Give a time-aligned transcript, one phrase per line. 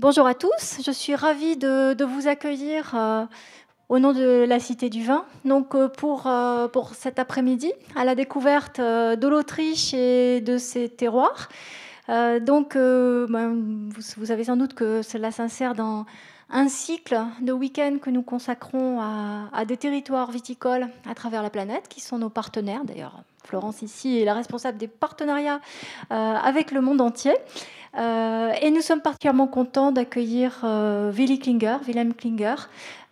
[0.00, 3.26] Bonjour à tous, je suis ravie de, vous accueillir euh,
[3.90, 8.06] au nom de la Cité du Vin, donc euh, pour, euh, pour cet après-midi, à
[8.06, 11.50] la découverte de l'Autriche et de ses terroirs.
[12.08, 16.06] donc, ben, vous, savez sans doute que cela s'insère dans
[16.48, 21.88] un cycle de week-ends que nous consacrons à, des territoires viticoles à travers la planète,
[21.90, 22.86] qui sont nos partenaires.
[22.86, 25.60] D'ailleurs, Florence ici est la responsable des partenariats
[26.08, 27.34] avec le monde entier.
[27.98, 32.54] Euh, et nous sommes particulièrement contents d'accueillir euh, Willy Klinger, Wilhelm Klinger.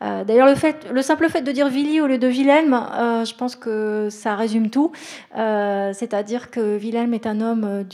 [0.05, 0.47] Euh, d'ailleurs,
[0.93, 2.79] le, simple fait de dire Willy au lieu de Wilhelm,
[3.25, 4.93] je pense que ça résume tout.
[5.35, 7.85] C'est-à-dire que Wilhelm est un homme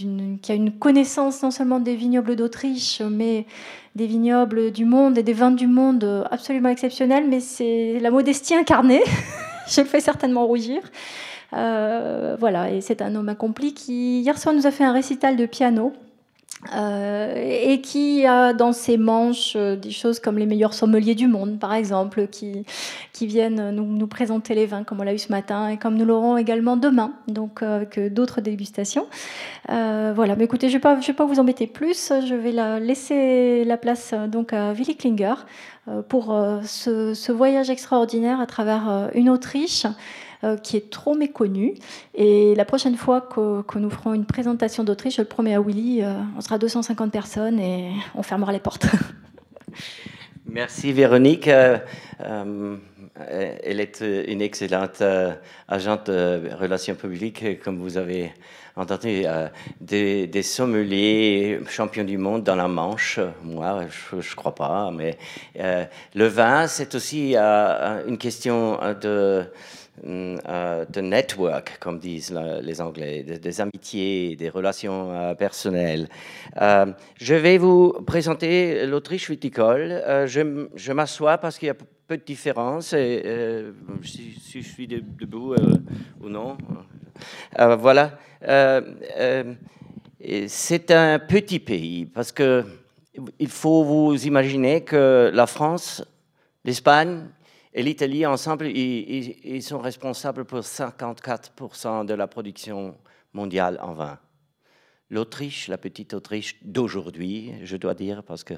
[0.42, 3.46] qui a une connaissance non seulement des vignobles d'Autriche, mais
[3.94, 7.24] des vignobles du monde et des vins du monde absolument exceptionnels.
[7.26, 9.02] Mais c'est la modestie incarnée.
[9.66, 10.82] je le fais certainement rougir.
[11.52, 15.46] voilà, et c'est un homme accompli qui, hier soir, nous a fait un récital de
[15.46, 15.94] piano
[16.72, 21.28] euh, et qui a dans ses manches euh, des choses comme les meilleurs sommeliers du
[21.28, 22.64] monde, par exemple, qui,
[23.12, 25.96] qui viennent nous, nous présenter les vins, comme on l'a eu ce matin, et comme
[25.96, 29.06] nous l'aurons également demain, donc euh, avec d'autres dégustations.
[29.68, 33.76] voilà, mais écoutez, je ne vais, pas vous embêter plus, je vais la, laisser la
[33.76, 35.34] place donc à Willy Klinger
[36.08, 39.86] pour ce, voyage extraordinaire à travers une Autriche
[40.44, 41.74] euh, qui est trop méconnu.
[42.14, 46.02] Et la prochaine fois que, nous ferons une présentation d'Autriche, je le promets à Willy,
[46.02, 48.86] euh, on sera 250 personnes et on fermera les portes.
[50.46, 51.48] Merci Véronique.
[51.48, 51.78] Euh,
[53.16, 55.02] elle est une excellente
[55.66, 58.32] agente de relations publiques, comme vous avez
[58.76, 59.24] entendu,
[59.80, 63.20] des, des, sommeliers champions du monde dans la Manche.
[63.42, 65.16] Moi, je ne crois pas, mais
[66.14, 69.46] le vin, c'est aussi une question de
[70.02, 76.08] de network, comme disent les Anglais, des, amitiés, des relations euh, personnelles.
[76.60, 80.02] Euh, je vais vous présenter l'Autriche viticole.
[80.26, 83.64] je, m'assois parce qu'il y a peu de différence, et,
[84.02, 85.54] si, je suis debout
[86.20, 86.58] ou non.
[87.78, 88.18] voilà.
[90.48, 92.64] c'est un petit pays parce que
[93.38, 96.04] il faut vous imaginer que la France,
[96.64, 97.28] l'Espagne,
[97.76, 102.96] et l'Italie, ensemble, ils, sont responsables pour 54% de la production
[103.32, 104.18] mondiale en vin.
[105.10, 108.54] L'Autriche, la petite Autriche d'aujourd'hui, je dois dire, parce que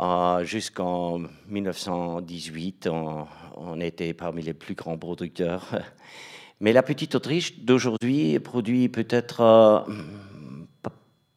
[0.00, 5.70] euh, jusqu'en 1918, on, on, était parmi les plus grands producteurs.
[6.60, 9.80] Mais la petite Autriche d'aujourd'hui produit peut-être euh,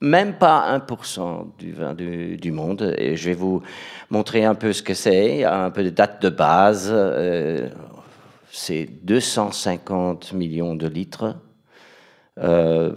[0.03, 2.93] même pas 1% du vin du, monde.
[2.97, 3.63] Et je vais vous
[4.09, 6.89] montrer un peu ce que c'est, un peu de date de base.
[6.91, 7.69] Euh,
[8.51, 11.37] c'est 250 millions de litres.
[12.37, 12.91] Euh,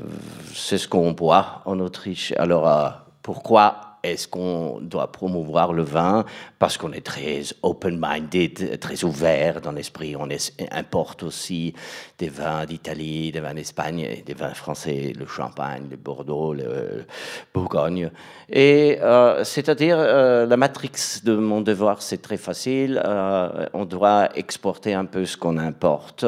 [0.53, 2.34] c'est ce qu'on boit en Autriche.
[2.39, 2.89] Alors, euh,
[3.22, 6.25] pourquoi est-ce qu'on doit promouvoir le vin
[6.59, 10.17] parce qu'on est très open-minded, très ouvert dans l'esprit?
[10.17, 10.28] On
[10.71, 11.75] importe aussi
[12.19, 17.05] des vins d'Italie, des vins d'Espagne, des vins français, le champagne, le Bordeaux, le
[17.53, 18.11] Bourgogne.
[18.49, 23.03] Et euh, c'est-à-dire, euh, la matrix de mon devoir, c'est très facile.
[23.05, 26.25] Euh, on doit exporter un peu ce qu'on importe.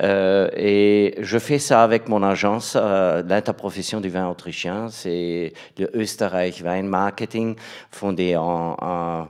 [0.00, 4.88] Et je fais ça avec mon agence, l'interprofession du vin autrichien.
[4.90, 6.62] C'est le Österreich
[6.98, 7.56] Weinmarketing,
[7.90, 9.28] fondé en, en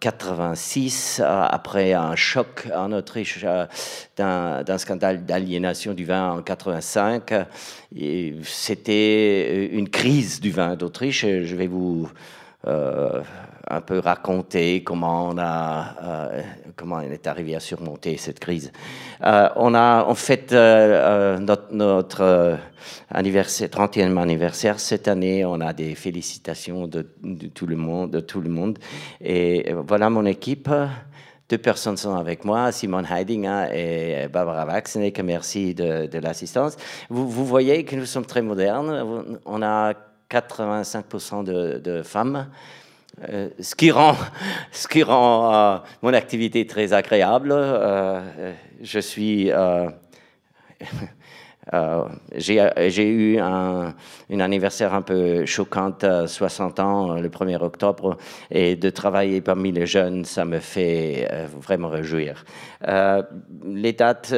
[0.00, 3.46] 86, après un choc en Autriche
[4.16, 7.32] d'un scandale d'aliénation du vin en 85.
[8.42, 11.22] C'était une crise du vin d'Autriche.
[11.22, 12.10] Je vais vous
[12.66, 13.22] euh,
[13.70, 16.42] un peu raconter comment on a euh,
[16.76, 18.72] comment on est arrivé à surmonter cette crise.
[19.24, 22.58] Euh, on a en fait notre, notre
[23.10, 25.44] anniversaire 30e anniversaire cette année.
[25.44, 27.06] On a des félicitations de,
[27.54, 28.78] tout le monde, de tout le monde.
[29.20, 30.70] Et voilà mon équipe.
[31.48, 35.18] Deux personnes sont avec moi, Simone Heidinger et Barbara Waxeneck.
[35.20, 36.76] Merci de, l'assistance.
[37.08, 39.38] Vous, voyez que nous sommes très modernes.
[39.46, 39.94] On a
[40.30, 42.48] 85% de, de, femmes,
[43.28, 44.14] euh, ce qui rend,
[45.54, 47.52] euh, mon activité très agréable.
[47.52, 49.50] Euh, je suis
[52.36, 53.94] j'ai eu un,
[54.30, 55.92] anniversaire un peu choquant,
[56.26, 58.16] 60 ans, le 1er octobre,
[58.50, 61.28] et de travailler parmi les jeunes, ça me fait
[61.60, 62.44] vraiment réjouir.
[63.64, 64.32] Les dates,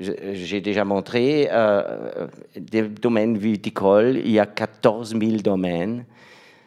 [0.00, 1.48] j'ai déjà montré,
[2.56, 6.06] des domaines viticoles, il y a 14 000 domaines.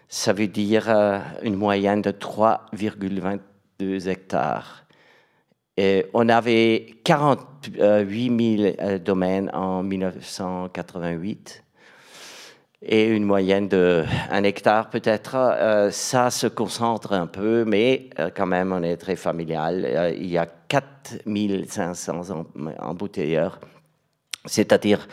[0.08, 0.90] Ça veut dire
[1.42, 4.86] une moyenne de 3,22 hectares.
[5.78, 11.66] Et on avait 48 000 euh, domaines en 1988.
[12.82, 15.36] et une moyenne de un hectare peut-être.
[15.36, 19.86] Euh, ça se concentre un peu, mais euh, quand même, on est très familial.
[19.86, 22.46] Euh, il y a 4500
[22.80, 23.60] embouteilleurs,
[24.46, 25.08] c'est-à-dire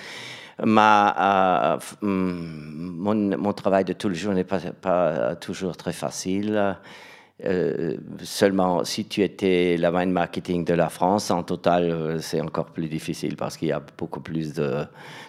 [0.65, 6.77] ma, mon, mon, travail de tous les jours n'est pas, pas toujours très facile.
[7.45, 12.41] Euh, seulement, si tu étais la wine marketing de la France, en total, euh, c'est
[12.41, 14.55] encore plus difficile parce qu'il y a beaucoup plus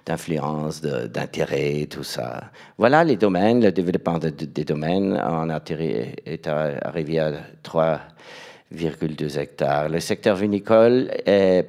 [0.06, 2.52] d'influence, d'intérêt, tout ça.
[2.78, 5.20] Voilà les domaines, le développement des domaines.
[5.28, 7.32] On a est arrivé à
[7.64, 8.00] trois
[8.74, 9.90] 3,2 hectares.
[9.90, 11.12] Le secteur vinicole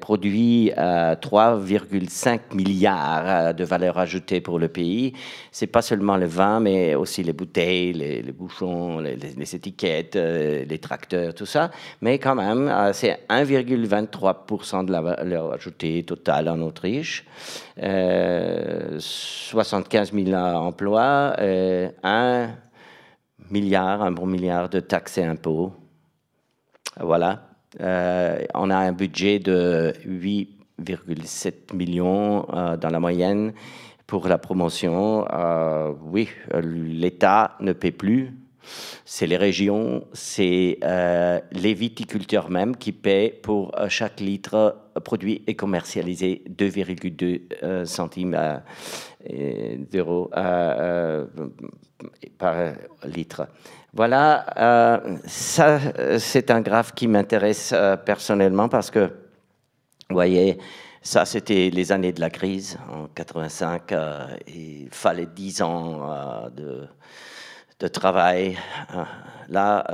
[0.01, 5.13] produit à 3,5 milliards euh, de valeur ajoutée pour le pays.
[5.51, 10.79] C'est pas seulement le vin, mais aussi les bouteilles, les, bouchons, les, étiquettes, euh, les
[10.79, 11.71] tracteurs, tout ça.
[12.01, 17.25] Mais quand même, euh, c'est 1,23% de la valeur ajoutée totale en Autriche.
[17.77, 22.49] 75 000 emplois, 1
[23.51, 25.73] milliard, un bon milliard de taxes et impôts.
[27.01, 27.49] Voilà.
[27.81, 33.53] Euh, on a un budget de 8,7 millions euh, dans la moyenne
[34.07, 35.27] pour la promotion.
[35.33, 36.29] Euh, oui,
[36.63, 38.33] l'État ne paie plus.
[39.05, 40.79] C'est les régions, c'est
[41.53, 48.63] les viticulteurs même qui paient pour chaque litre produit et commercialisé 2,2 centimes
[49.91, 50.31] d'euros
[52.39, 52.75] par
[53.05, 53.47] litre.
[53.97, 55.79] Voilà, euh, ça,
[56.19, 59.05] c'est un graphe qui m'intéresse euh, personnellement parce que,
[60.11, 60.59] vous voyez,
[61.01, 63.93] ça, c'était les années de la crise, en 85.
[63.93, 66.89] Euh, il fallait 10 ans de,
[67.81, 68.59] de, travail.
[69.49, 69.85] là,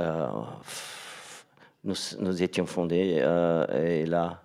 [1.83, 3.23] nous, nous, étions fondés
[3.73, 4.41] et là,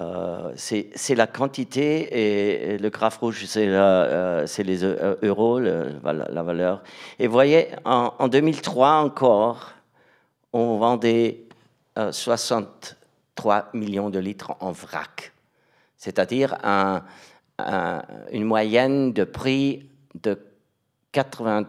[0.00, 6.82] euh, c'est la quantité et, le graphe rouge, c'est euh, les euh, euros, la valeur.
[7.18, 9.72] Et vous voyez, en, 2003 encore,
[10.54, 11.42] on vendait
[12.10, 15.32] 63 millions de litres en vrac,
[15.98, 17.02] c'est-à-dire un,
[18.30, 19.90] une moyenne de prix
[20.22, 20.38] de
[21.12, 21.64] 80,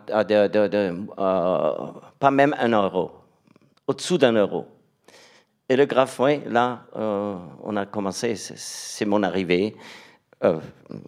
[2.19, 3.11] pas même un euro,
[3.85, 4.65] au-dessous d'un euro.
[5.69, 9.75] Et le graphe, oui, là, euh, on a commencé, c'est mon arrivée.
[10.43, 10.59] Euh,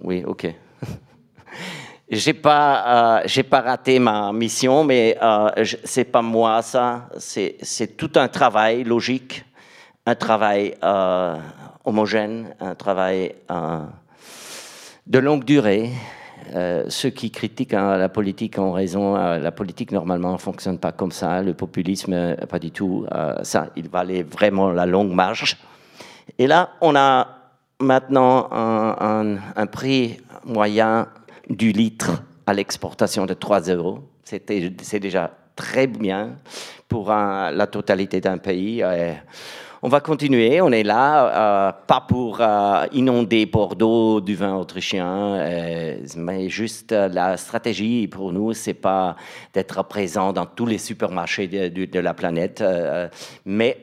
[0.01, 0.47] oui, ok.
[2.09, 5.17] j'ai pas, euh, j'ai pas raté ma mission, mais
[5.83, 7.09] c'est pas moi ça.
[7.17, 9.45] C'est tout un travail logique,
[10.05, 10.75] un travail
[11.83, 13.35] homogène, un travail
[15.05, 15.91] de longue durée.
[16.53, 19.15] Euh, ceux qui critiquent hein, la politique ont raison.
[19.15, 21.41] Euh, la politique, normalement, ne fonctionne pas comme ça.
[21.41, 23.05] Le populisme, euh, pas du tout.
[23.43, 25.57] ça, il va aller vraiment la longue marche.
[26.37, 27.27] Et là, on a
[27.79, 31.07] maintenant un, un prix moyen
[31.49, 33.99] du litre à l'exportation de 3 euros.
[34.23, 36.37] C'est déjà très bien
[36.87, 38.83] pour la totalité d'un pays.
[39.85, 45.35] On va continuer, on est là, euh, pas pour euh, inonder Bordeaux du vin autrichien,
[45.35, 49.15] euh, mais juste la stratégie pour nous, c'est pas
[49.53, 52.63] d'être présent dans tous les supermarchés de, la planète,
[53.45, 53.77] mais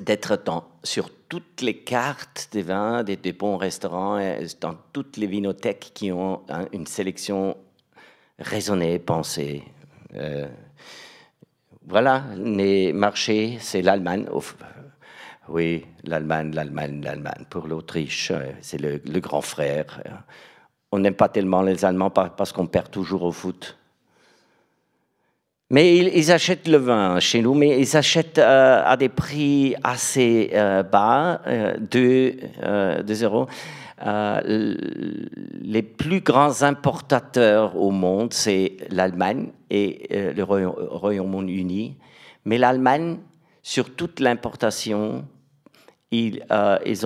[0.00, 0.42] d'être
[0.84, 4.18] sur toutes les cartes des vins, des, bons restaurants,
[4.62, 6.40] dans toutes les vinothèques qui ont
[6.72, 7.58] une sélection
[8.38, 9.64] raisonnée, pensée.
[11.86, 14.26] Voilà, les marchés, c'est l'Allemagne.
[15.48, 17.44] Oui, l'Allemagne, l'Allemagne, l'Allemagne.
[17.48, 20.00] Pour l'Autriche, euh, c'est le, grand frère.
[20.92, 23.76] On n'aime pas tellement les Allemands parce qu'on perd toujours au foot.
[25.70, 30.50] Mais ils, achètent le vin chez nous, mais ils achètent euh, à des prix assez
[30.52, 31.40] euh, bas,
[31.80, 32.36] 2
[33.22, 33.46] euros.
[34.06, 34.40] Euh,
[35.60, 41.96] les plus grands importateurs au monde, c'est l'Allemagne et euh, le Royaume-Uni.
[42.46, 43.18] Mais l'Allemagne,
[43.62, 45.26] sur toute l'importation,
[46.14, 46.96] euh, ils,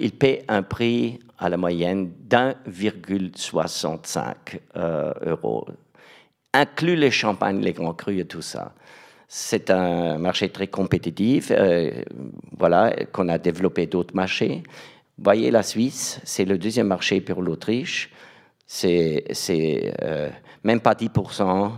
[0.00, 4.34] ils paient un prix à la moyenne d'1,65
[5.26, 5.66] euros,
[6.54, 8.72] inclus les champagnes, les grands crus et tout ça.
[9.28, 11.50] C'est un marché très compétitif,
[12.56, 14.62] voilà, qu'on a développé d'autres marchés
[15.18, 18.10] voyez la Suisse, c'est le deuxième marché pour l'Autriche.
[18.66, 19.24] C'est
[20.02, 20.28] euh,
[20.64, 21.70] même pas 10%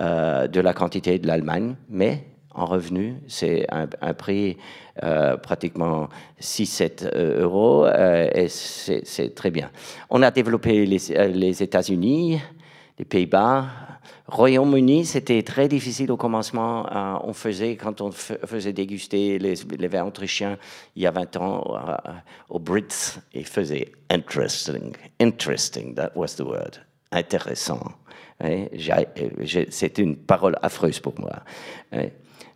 [0.00, 2.24] euh, de la quantité de l'Allemagne, mais
[2.54, 4.56] en revenu, c'est un, prix
[5.02, 6.08] euh, pratiquement
[6.40, 9.70] 6-7 euros et c'est très bien.
[10.08, 12.40] On a développé les États-Unis,
[12.98, 13.66] les Pays-Bas,
[14.28, 16.86] Royaume-Uni, c'était très difficile au commencement.
[16.90, 20.58] Euh, on faisait, quand on faisait déguster les, vins autrichiens
[20.96, 21.96] il y a 20 ans euh,
[22.48, 24.96] aux Brits, ils faisaient interesting.
[25.20, 26.80] Interesting, that was the word.
[27.12, 27.80] intéressant.
[29.70, 31.36] C'est une parole affreuse pour moi.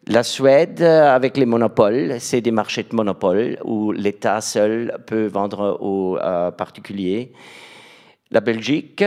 [0.07, 5.79] La Suède, avec les monopoles, c'est des marchés de monopole où l'État seul peut vendre
[5.81, 6.19] aux
[6.57, 7.33] particuliers.
[8.33, 9.05] La Belgique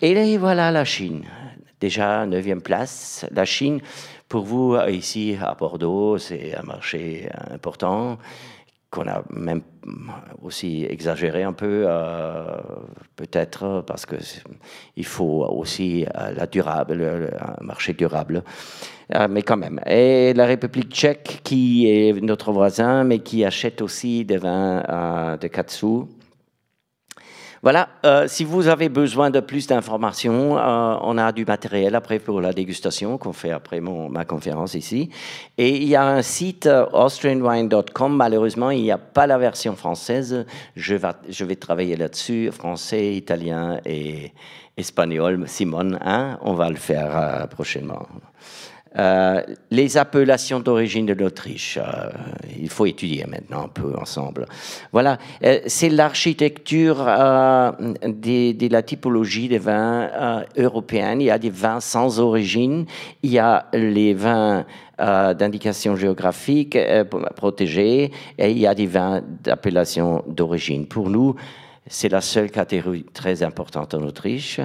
[0.00, 1.24] et voilà la Chine.
[1.78, 3.26] Déjà, neuvième place.
[3.30, 3.80] La Chine,
[4.30, 8.16] pour vous, ici à Bordeaux, c'est un marché important
[8.88, 9.60] qu'on a même
[10.40, 12.56] aussi exagéré un peu, euh,
[13.16, 14.16] peut-être parce que
[14.96, 18.42] il faut aussi euh, la durable, un marché durable,
[19.14, 19.80] euh, mais quand même.
[19.86, 25.46] Et la République tchèque, qui est notre voisin, mais qui achète aussi des vins de
[25.48, 26.06] Katsu,
[27.62, 32.18] voilà, euh, si vous avez besoin de plus d'informations, euh, on a du matériel après
[32.18, 35.10] pour la dégustation qu'on fait après mon, ma conférence ici.
[35.58, 38.16] Et il y a un site euh, austrianwine.com.
[38.16, 40.44] Malheureusement, il n'y a pas la version française.
[40.74, 44.32] Je vais, travailler là-dessus, français, italien et
[44.76, 45.44] espagnol.
[45.46, 48.08] Simone, hein, on va le faire prochainement.
[48.98, 52.10] Euh, les appellations d'origine de l'Autriche, euh,
[52.60, 54.46] il faut étudier maintenant un peu ensemble.
[54.92, 61.16] Voilà, euh, c'est l'architecture de, la typologie des vins européens.
[61.18, 62.84] Il y a des vins sans origine,
[63.22, 64.64] il y a les vins
[64.98, 66.78] d'indication géographique
[67.34, 70.86] protégés et il y a des vins d'appellation d'origine.
[70.86, 71.34] Pour nous,
[71.86, 74.60] c'est la seule catégorie très importante en Autriche.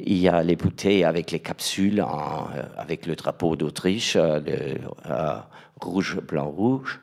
[0.00, 4.78] Il y a les bouteilles avec les capsules, euh, avec le drapeau d'Autriche, euh, le
[5.10, 5.36] euh,
[5.80, 7.00] rouge, blanc, rouge.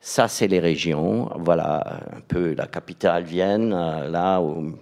[0.00, 1.30] Ça, c'est les régions.
[1.36, 4.78] Voilà un peu la capitale Vienne, là où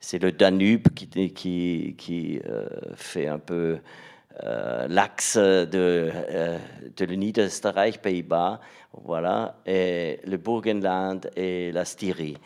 [0.00, 2.40] c'est le Danube qui,
[2.96, 3.78] fait un peu
[4.88, 6.10] l'axe de,
[6.96, 8.60] de le Pays-Bas,
[8.92, 12.36] voilà, et le Burgenland et la Styrie.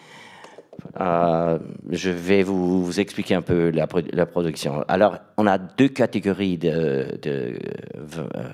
[1.01, 1.59] Euh,
[1.91, 3.87] je vais vous, expliquer un peu la,
[4.27, 4.85] production.
[4.89, 7.59] Alors, on a deux catégories de,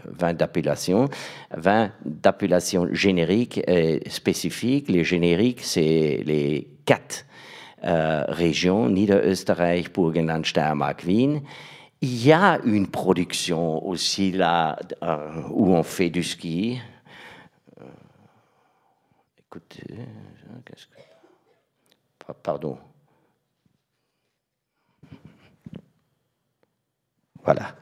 [0.07, 1.09] vins d'appellation.
[1.57, 4.89] Vins d'appellation générique et spécifique.
[4.89, 7.25] Les génériques, c'est les quatre
[7.85, 11.41] euh, régions, Niederösterreich, Burgenland, Steiermark, Wien.
[12.01, 16.81] Il y a une production aussi là euh, où on fait du ski.
[19.41, 19.83] écoutez,
[20.65, 20.98] qu'est-ce que
[22.35, 22.79] pardon.
[27.45, 27.75] Voilà.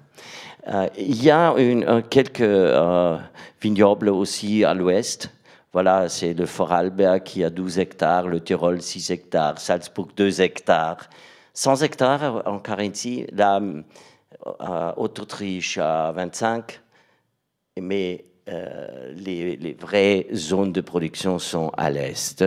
[0.69, 3.19] Euh, il y a une, quelques euh,
[3.61, 5.31] vignobles aussi à l'ouest.
[5.73, 11.09] Voilà, c'est le Vorarlberg qui a 12 hectares, le Tyrol 6 hectares, Salzbourg 2 hectares.
[11.53, 16.81] 100 hectares en Carinthie, la euh, Haute-Autriche à 25,
[17.81, 22.45] mais euh, les, vraies zones de production sont à l'est.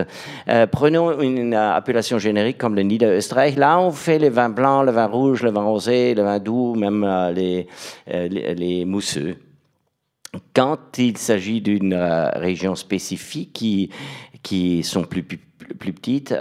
[0.48, 3.56] Euh, prenons une appellation générique comme le Niederösterreich.
[3.56, 6.74] Là, on fait les vins blancs, le vin rouge, le vin rosé, le vin doux,
[6.74, 7.66] même euh, les,
[8.06, 9.36] les, mousseux.
[10.54, 13.90] Quand il s'agit d'une région spécifique qui,
[14.42, 15.38] qui sont plus, plus,
[15.78, 16.34] plus petites,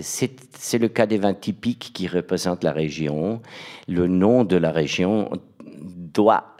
[0.00, 3.42] c'est le cas des vins typiques qui représentent la région.
[3.88, 5.30] Le nom de la région
[5.82, 6.56] doit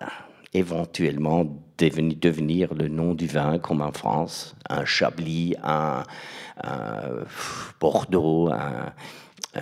[0.52, 1.46] éventuellement
[1.78, 6.02] devenir, le nom du vin, comme en France, un Chablis, un,
[7.80, 8.92] Bordeaux, un,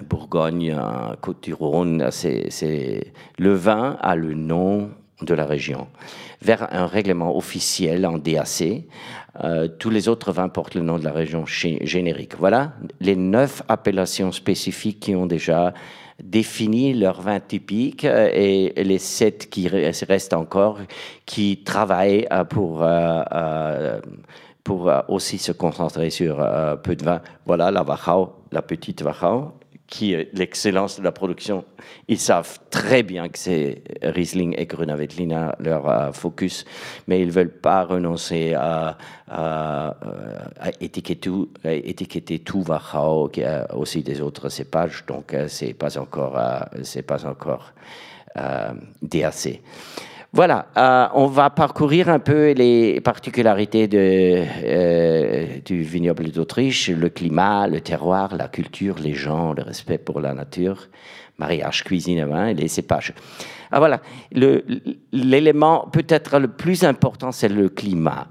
[0.03, 2.09] Bourgogne, un Côte-du-Rhône.
[2.11, 4.91] C'est, le vin a le nom
[5.23, 5.87] de la région.
[6.43, 8.85] Vers un règlement officiel en DAC,
[9.45, 12.37] euh, tous les autres vins portent le nom de la région générique.
[12.39, 15.73] Voilà les neuf appellations spécifiques qui ont déjà
[16.23, 20.79] défini leurs vins typiques euh, et les sept qui restent encore,
[21.25, 24.01] qui travaillent euh, pour, euh,
[24.65, 26.37] pour aussi se concentrer sur
[26.83, 27.21] peu de vin.
[27.45, 29.53] Voilà la Wachau, la petite Wachau,
[29.87, 31.64] qui est l'excellence de la production.
[32.09, 36.64] Ils savent très bien que c'est Riesling et Grunaveltliner leur euh, focus,
[37.07, 38.97] mais ils ne veulent pas renoncer à,
[40.81, 45.99] étiqueter, tout, étiqueter tout Wachau, qui a aussi des autres cépages, donc euh, c'est pas
[45.99, 47.73] encore, euh, c'est pas encore
[49.02, 49.61] DAC.
[50.33, 57.66] Voilà, euh, on va parcourir un peu les particularités euh, du vignoble d'Autriche, le climat,
[57.66, 60.88] le terroir, la culture, les gens, le respect pour la nature,
[61.38, 63.14] mariage, cuisine, vin et les cépages.
[63.71, 64.00] Ah, voilà,
[65.12, 68.28] l'élément peut-être le plus important, c'est le climat.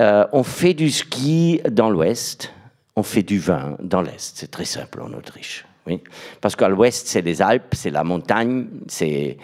[0.00, 2.52] Euh, on fait du ski dans l'ouest,
[2.94, 4.32] on fait du vin dans l'est.
[4.36, 5.64] C'est très simple en Autriche.
[5.86, 6.02] Oui.
[6.40, 9.38] Parce qu'à l'ouest, c'est les Alpes, c'est la montagne, c'est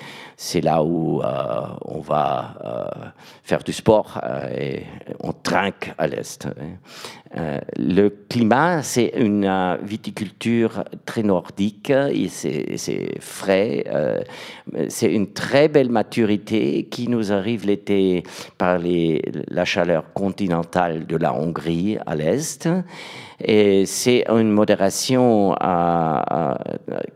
[0.45, 4.21] c'est là où on va faire du sport
[4.53, 4.83] et
[5.21, 6.49] on trinque à l'est.
[7.79, 11.93] le climat, c'est une viticulture très nordique,
[12.29, 13.85] c'est frais,
[14.89, 18.25] c'est une très belle maturité qui nous arrive l'été
[18.59, 18.81] par
[19.49, 22.69] la chaleur continentale de la Hongrie à l'est.
[23.45, 25.55] Et c'est une modération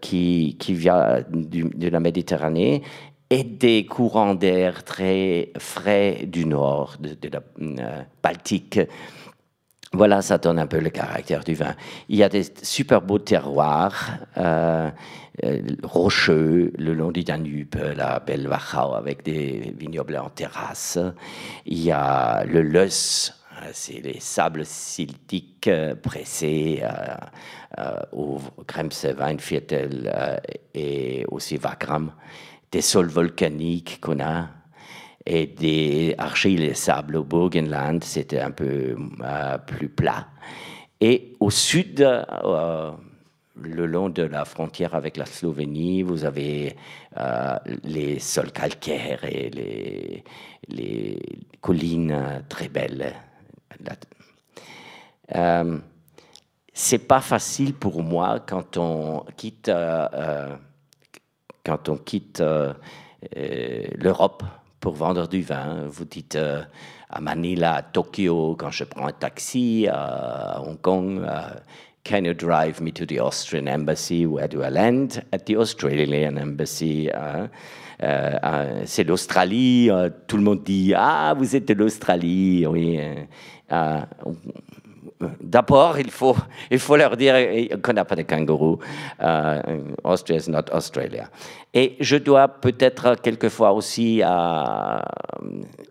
[0.00, 2.82] qui vient de la Méditerranée
[3.30, 8.80] et des courants d'air très frais du nord, de, la euh, Baltique.
[9.92, 11.74] Voilà, ça donne un peu le caractère du vin.
[12.08, 14.90] Il y a des super beaux terroirs euh,
[15.44, 20.98] euh, rocheux le long du Danube, la belle Wachau avec des vignobles en terrasse.
[21.64, 23.32] Il y a le Leuss,
[23.72, 25.70] c'est les sables siltiques
[26.02, 26.82] pressés
[28.12, 30.40] au Kremse Weinviertel
[30.74, 32.12] et aussi Wagram
[32.72, 34.48] des sols volcaniques qu'on a
[35.26, 40.28] et des argiles et sables au Burgenland, c'était un peu euh, plus plat.
[41.00, 42.92] Et au sud, euh,
[43.60, 46.76] le long de la frontière avec la Slovénie, vous avez
[47.18, 50.24] euh, les sols calcaires et les,
[50.68, 51.18] les
[51.60, 53.12] collines très belles.
[56.72, 59.70] c'est pas facile pour moi quand on quitte
[61.66, 62.72] quand on quitte euh,
[63.36, 64.44] euh, l'Europe
[64.78, 65.84] pour vendre du vin.
[65.88, 66.62] Vous dites euh,
[67.10, 71.26] à Manila, à Tokyo, quand je prends un taxi à Hong Kong,
[72.08, 74.26] Can you drive me to the Austrian embassy?
[74.26, 75.24] Where do I land?
[75.32, 77.10] At the Australian embassy.
[77.12, 77.48] Hein.
[78.84, 79.90] c'est l'Australie.
[80.28, 82.64] tout le monde dit Ah, vous êtes de l'Australie.
[82.64, 83.00] Oui.
[85.40, 86.36] D'abord, il faut,
[86.70, 87.34] il faut leur dire
[87.82, 88.78] qu'on n'a pas de kangourous.
[89.20, 91.30] Euh, Austria is not Australia.
[91.72, 94.98] Et je dois peut-être quelquefois aussi euh,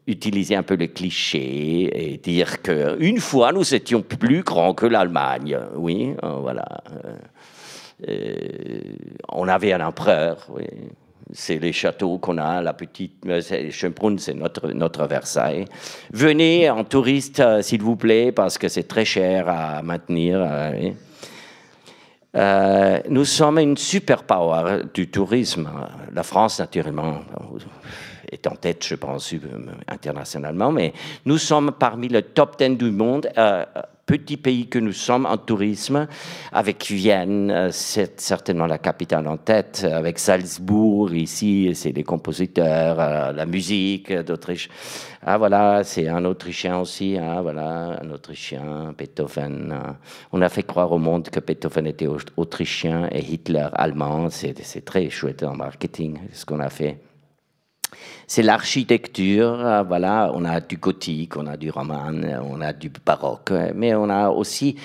[0.07, 5.59] utiliser un peu le cliché et dire qu'une fois, nous étions plus grands que l'Allemagne.
[5.75, 6.65] Oui, euh, voilà.
[8.07, 8.79] Euh,
[9.29, 10.65] on avait un empereur, oui
[11.31, 13.41] c'est les châteaux qu'on a, la petite euh,
[13.71, 15.65] Schönbrunn, c'est notre, notre Versailles.
[16.11, 20.47] Venez en touriste, euh, s'il vous plaît, parce que c'est très cher à maintenir.
[22.35, 25.69] Euh, nous sommes une super power du tourisme.
[26.13, 27.21] La France, naturellement,
[28.31, 29.33] est en tête, je pense,
[29.87, 30.93] internationalement, mais
[31.25, 33.29] nous sommes parmi le top 10 du monde
[34.05, 36.07] petit pays que nous sommes en tourisme,
[36.51, 42.99] avec Vienne, euh, c'est certainement la capitale en tête, avec Salzbourg, ici, c'est les compositeurs,
[42.99, 44.69] euh, la musique d'Autriche.
[45.23, 49.71] Ah voilà, c'est un Autrichien aussi, ah voilà, un Autrichien, Beethoven.
[49.71, 49.97] Hein.
[50.31, 55.09] On a fait croire au monde que Beethoven était autrichien et Hitler allemand, c'est très
[55.09, 56.99] chouette en marketing, ce qu'on a fait
[58.27, 59.65] c'est l'architecture.
[59.65, 62.11] Euh, voilà, on a du gothique, on a du roman,
[62.49, 64.75] on a du baroque, mais on a aussi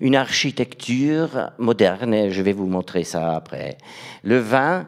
[0.00, 2.30] une architecture moderne.
[2.30, 3.78] Je vais vous montrer ça après.
[4.22, 4.86] Le vin.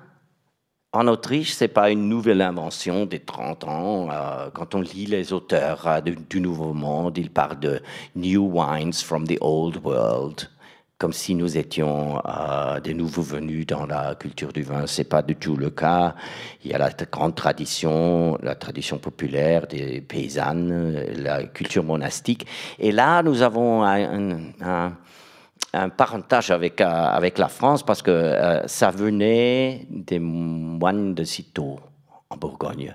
[0.95, 4.11] En Autriche, c'est pas une nouvelle invention des 30 ans.
[4.11, 7.81] Euh, quand on lit les auteurs euh, du Nouveau Monde, ils parlent de
[8.15, 10.51] New Wines from the Old World
[11.03, 14.87] comme si nous étions euh, des nouveaux venus dans la culture du vin.
[14.87, 16.15] C'est pas du tout le cas.
[16.65, 22.47] Il y a la grande tradition, la tradition populaire des paysannes, la culture monastique.
[22.79, 24.93] Et là, nous avons un,
[25.97, 31.81] parentage avec, euh, avec la France parce que euh, ça venait des moines de Cîteaux
[32.31, 32.95] en Bourgogne.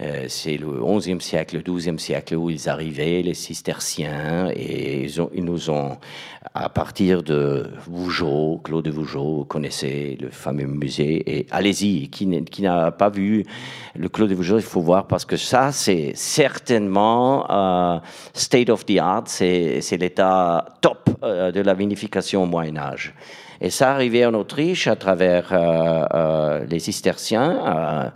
[0.00, 5.44] Euh, c'est le 11e siècle, le 12e siècle où ils arrivaient, les cisterciens, et ils,
[5.44, 5.98] nous ont,
[6.52, 12.90] à partir de Vougeot, Claude Vougeot, vous connaissez le fameux musée, et allez-y, qui, n'a
[12.90, 13.44] pas vu
[13.94, 18.00] le Claude de Vougeot, il faut voir, parce que ça, c'est certainement euh,
[18.32, 23.14] state of the art, c'est l'état top euh, de la vinification au Moyen Âge.
[23.60, 28.12] Et ça arrivait en Autriche à travers euh, euh, les cisterciens.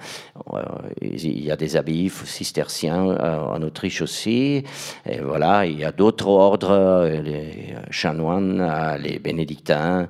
[0.53, 0.62] Euh,
[1.01, 4.64] il y a des abbayes cisterciens en Autriche aussi.
[5.09, 10.09] Et voilà, il y a d'autres ordres, les chanoines, les bénédictins.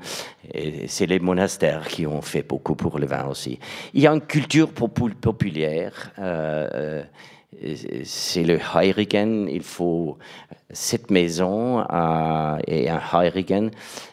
[0.53, 3.59] Et c'est les monastères qui ont fait beaucoup pour le vin aussi.
[3.95, 6.13] Il y a une culture populaire.
[8.05, 9.49] c'est le Heurigen.
[9.51, 10.19] Il faut
[10.71, 13.71] cette maison euh, et un Heurigen.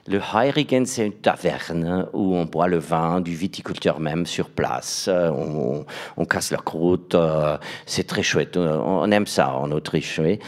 [0.07, 5.07] Le Heurigen, c'est une taverne où on boit le vin du viticulteur même sur place.
[5.09, 5.31] Euh,
[6.15, 7.13] on, casse la croûte.
[7.13, 8.55] Euh, c'est très chouette.
[8.55, 10.19] On aime ça en Autriche.
[10.23, 10.39] Oui.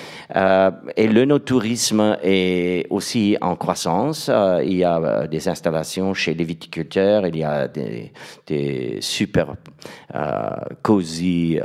[0.95, 4.31] et le no-tourisme est aussi en croissance.
[4.63, 7.27] il y a des installations chez les viticulteurs.
[7.27, 8.13] Il y a des,
[8.45, 9.55] des super
[10.81, 11.59] cosy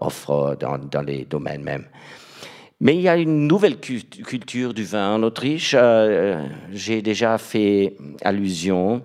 [0.00, 1.84] offres dans, dans les domaines même.
[2.80, 5.74] Mais il y a une nouvelle culture du vin en Autriche.
[5.78, 9.02] Euh, j'ai déjà fait allusion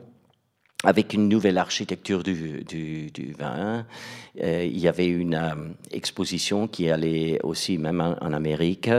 [0.83, 3.85] avec une nouvelle architecture du, du, vin.
[4.41, 5.55] Euh, il y avait une euh,
[5.91, 8.89] exposition qui allait aussi même en, Amérique.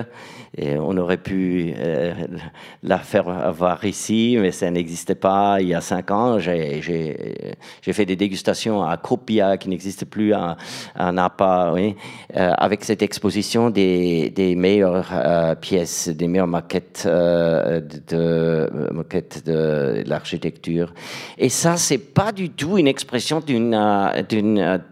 [0.58, 2.12] On aurait pu euh,
[2.82, 6.38] la faire voir ici, mais ça n'existait pas il y a cinq ans.
[6.40, 6.80] J'ai
[7.80, 10.56] fait des dégustations à Copia, qui n'existe plus à,
[11.12, 11.94] Napa, oui,
[12.34, 20.92] avec cette exposition des, des meilleures pièces, des meilleures maquettes de, maquettes de l'architecture.
[21.38, 23.74] Et ça, c'est pas du tout une expression d'une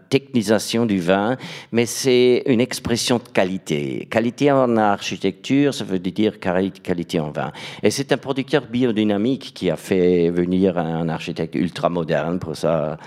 [0.09, 1.37] technisation du vin,
[1.71, 4.07] mais c'est une expression de qualité.
[4.09, 7.51] Qualité en architecture, ça veut dire qualité en vin.
[7.83, 12.97] Et c'est un producteur biodynamique qui a fait venir un architecte ultra moderne pour sa,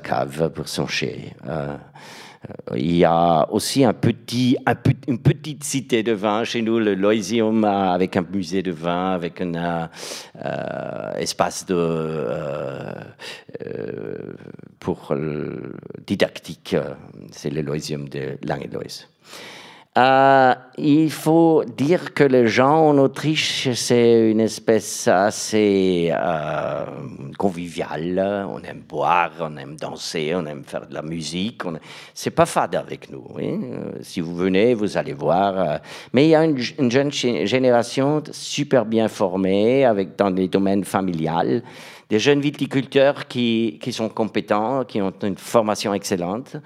[0.00, 1.34] cave, pour son chai.
[1.46, 1.76] Euh,
[2.74, 8.22] il y a aussi une petite cité de vin chez nous, le Loisium, avec un
[8.22, 9.88] musée de vin, avec un
[10.44, 12.94] euh, espace euh,
[14.80, 15.14] pour
[16.06, 16.76] didactique.
[17.30, 19.06] C'est le Loisium de Langelois.
[19.98, 26.86] Euh, il faut dire que les gens en Autriche, c'est une espèce assez euh,
[27.36, 28.46] conviviale.
[28.48, 31.66] On aime boire, on aime danser, on aime faire de la musique.
[31.66, 31.74] On...
[32.14, 33.22] C'est pas fade avec nous.
[33.34, 33.50] Oui?
[33.50, 35.58] Euh, si vous venez, vous allez voir.
[35.58, 35.76] Euh.
[36.14, 40.84] Mais il y a une, une, jeune génération super bien formée, avec dans les domaines
[40.84, 41.62] familiales,
[42.08, 46.56] des jeunes viticulteurs qui sont compétents, qui ont une formation excellente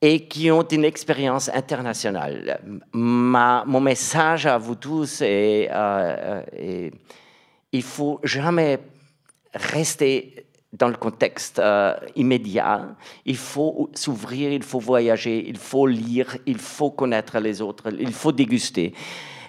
[0.00, 2.60] et qui ont une expérience internationale.
[2.92, 6.90] Mon message à vous tous est, euh, euh
[7.70, 8.78] il faut jamais
[9.52, 12.96] rester dans le contexte euh, immédiat.
[13.24, 18.12] Il faut s'ouvrir, il faut voyager, il faut lire, il faut connaître les autres, il
[18.12, 18.94] faut déguster.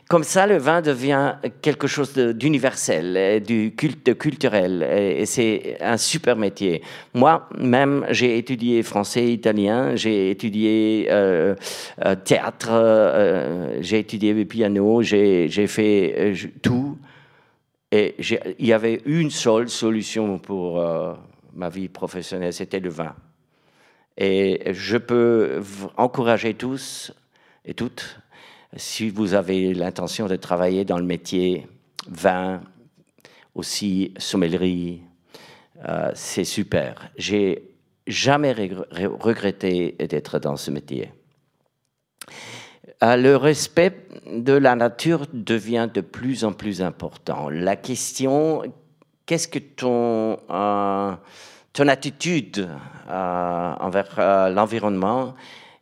[0.09, 6.35] Comme ça, le vin devient quelque chose d'universel, du culte culturel, et c'est un super
[6.35, 6.81] métier.
[7.13, 11.53] Moi, même, j'ai étudié français, italien, j'ai étudié euh,
[12.03, 16.97] euh, théâtre, euh, j'ai étudié le piano, j'ai fait tout,
[17.91, 18.15] et
[18.57, 20.83] il y avait une seule solution pour
[21.53, 23.13] ma vie professionnelle, c'était le vin.
[24.17, 25.61] Et je peux
[25.97, 27.13] encourager tous
[27.63, 28.19] et toutes
[28.75, 31.67] si vous avez l'intention de travailler dans le métier
[32.07, 32.61] vin,
[33.55, 35.01] aussi sommellerie,
[35.87, 37.09] euh, c'est super.
[37.17, 41.11] J'ai jamais regretté d'être dans ce métier.
[43.01, 47.49] Euh, le respect de la nature devient de plus en plus important.
[47.49, 48.63] La question,
[49.25, 51.15] qu'est-ce que ton, euh,
[51.71, 52.67] ton attitude
[53.07, 55.33] envers l'environnement,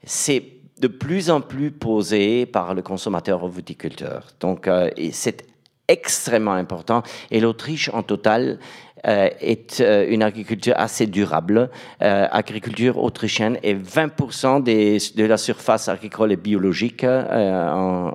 [0.03, 4.27] c'est de plus en plus posé par le consommateur viticulteur.
[4.39, 5.45] Donc, euh, c'est
[5.87, 7.03] extrêmement important.
[7.31, 8.59] Et l'Autriche, en total,
[9.07, 11.69] euh, est euh, une agriculture assez durable.
[11.99, 17.03] agriculture autrichienne et 20% des, de la surface agricole est biologique.
[17.03, 18.13] en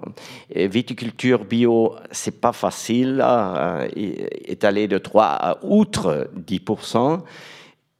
[0.54, 3.24] viticulture bio, c'est pas facile.
[3.96, 7.20] est allé de 3 à outre 10%.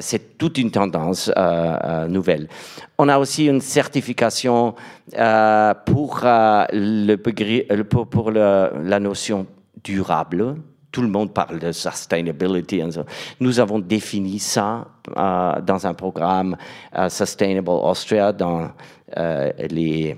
[0.00, 1.30] c'est toute une tendance
[2.08, 2.48] nouvelle.
[2.98, 4.74] On a aussi une certification
[5.86, 9.46] pour, le, pour, la notion
[9.82, 10.56] durable
[10.90, 12.82] tout le monde parle de sustainability.
[13.40, 16.56] Nous avons défini ça euh, dans un programme
[16.96, 18.70] euh, Sustainable Austria dans
[19.16, 20.16] euh, les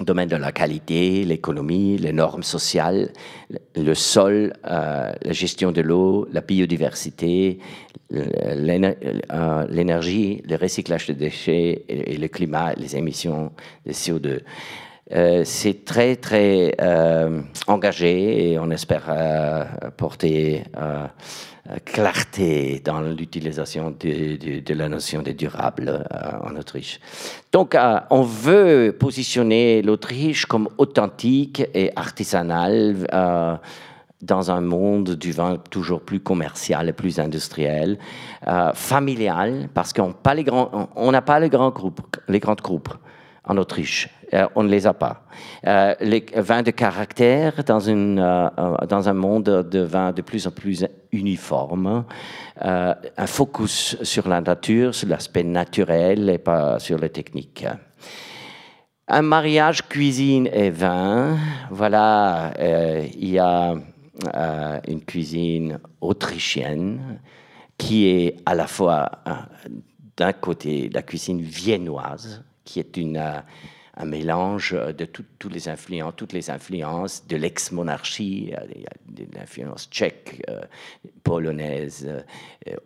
[0.00, 3.12] domaines de la qualité, l'économie, les normes sociales,
[3.76, 7.58] le sol, la gestion de l'eau, la biodiversité,
[9.70, 13.52] l'énergie, le recyclage de déchets et le climat, les émissions
[13.86, 14.40] de CO2.
[15.12, 19.64] Euh, c'est très, très euh, engagé et on espère euh,
[19.96, 20.64] porter
[21.84, 26.06] clarté dans l'utilisation de, la notion de durable
[26.42, 27.00] en Autriche.
[27.52, 27.76] Donc,
[28.10, 33.06] on veut positionner l'Autriche comme authentique et artisanale
[34.22, 37.98] dans un monde du vin toujours plus commercial et plus industriel,
[38.74, 42.94] familial, parce qu'on n'a pas les grands, grands groupes
[43.44, 44.08] en Autriche.
[44.32, 45.24] Euh, on ne les a pas.
[45.66, 48.48] Euh, les vins de caractère dans, une, euh,
[48.88, 52.04] dans un monde de vins de plus en plus uniforme,
[52.60, 57.66] un focus sur la nature, sur l'aspect naturel et pas sur les techniques.
[59.06, 61.36] Un mariage cuisine et vin,
[61.70, 63.74] voilà, il y a
[64.88, 67.20] une cuisine autrichienne
[67.76, 69.10] qui est à la fois
[70.16, 73.40] d'un côté la cuisine viennoise, qui est une, euh,
[73.96, 78.52] un mélange de tous les influences, toutes les influences de l'ex-monarchie,
[79.06, 80.62] des influences tchèques, euh,
[81.28, 82.20] euh,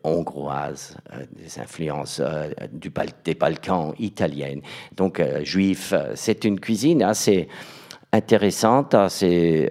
[0.05, 0.97] hongroises,
[1.33, 2.21] des influences
[2.73, 4.61] des Balkans, italiennes.
[4.95, 7.49] Donc, juif, c'est une cuisine assez
[8.13, 9.67] intéressante, assez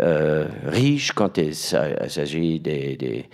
[0.63, 3.29] riche quand il s'agit des, des,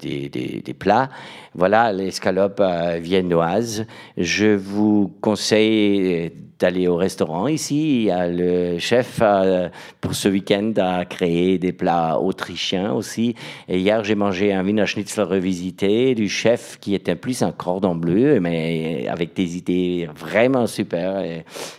[0.00, 1.08] des, des, plats.
[1.54, 3.86] Voilà l'escalope euh, viennoise.
[4.16, 8.08] Je vous conseille d'aller au restaurant ici.
[8.10, 9.68] Le chef, euh,
[10.00, 13.34] pour ce week-end, a créé des plats autrichiens aussi.
[13.68, 18.40] Hier, j'ai mangé un Wiener Schnitzel revisité du chef qui était plus un cordon bleu,
[18.40, 21.22] mais avec des idées vraiment super.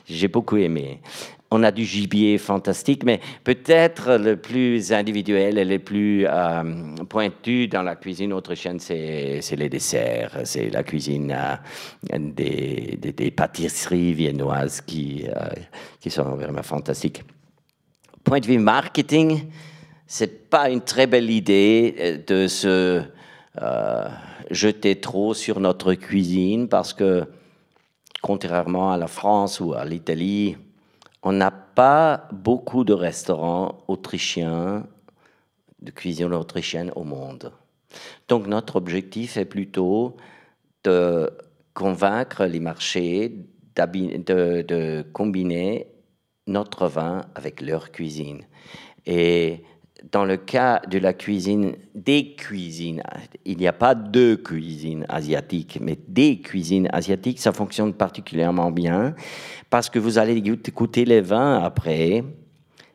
[0.08, 1.00] J'ai beaucoup aimé
[1.52, 6.64] on a du gibier fantastique, mais peut-être le plus individuel et le plus euh,
[7.08, 14.82] pointu dans la cuisine autrichienne, c'est, les desserts, c'est la cuisine euh, des, pâtisseries viennoises
[14.82, 15.50] qui, euh,
[16.00, 17.24] qui sont vraiment fantastiques.
[18.24, 19.44] Point de vue marketing,
[20.08, 23.04] c'est pas une très belle idée de se
[24.52, 27.26] jeter trop sur notre cuisine parce que,
[28.22, 30.58] contrairement à la France ou à l'Italie,
[31.26, 34.88] on n'a pas beaucoup de restaurants autrichiens,
[35.82, 37.52] de cuisine autrichienne au monde.
[38.30, 40.16] Donc notre objectif est plutôt
[40.84, 41.32] de
[41.74, 45.88] convaincre les marchés de, combiner
[46.48, 48.46] notre vin avec leur cuisine.
[50.12, 53.02] Dans le cas de la cuisine, des cuisines,
[53.44, 59.16] il n'y a pas deux cuisines asiatiques, mais des cuisines asiatiques, ça fonctionne particulièrement bien
[59.70, 62.24] parce que vous allez goûter les vins après.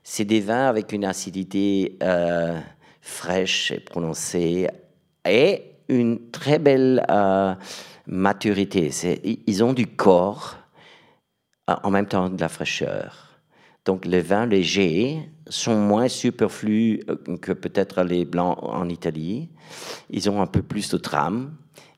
[0.03, 2.59] C'est des vins avec une acidité euh,
[3.01, 4.69] fraîche et prononcée
[5.29, 7.55] et une très belle euh,
[8.07, 8.91] maturité.
[9.47, 10.57] Ils ont du corps
[11.69, 13.31] euh, en même temps de la fraîcheur.
[13.85, 19.51] Donc les vins légers sont moins superflus euh, que peut-être les blancs en Italie.
[20.09, 21.53] Ils ont un peu plus de trame.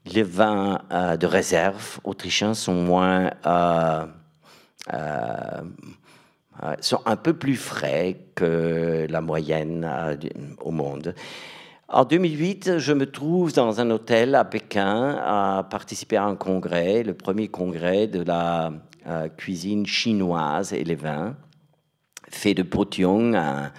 [0.07, 4.07] Les vins euh, de réserve autrichiens sont moins euh,
[6.81, 9.89] sont un peu plus frais que la moyenne
[10.61, 11.15] au monde.
[11.89, 17.05] En 2008, je me trouve dans un hôtel à Pékin à participer à un congrès,
[17.05, 18.73] le premier congrès de la
[19.37, 21.37] cuisine chinoise et les vins
[22.35, 23.73] fait de Potion, un,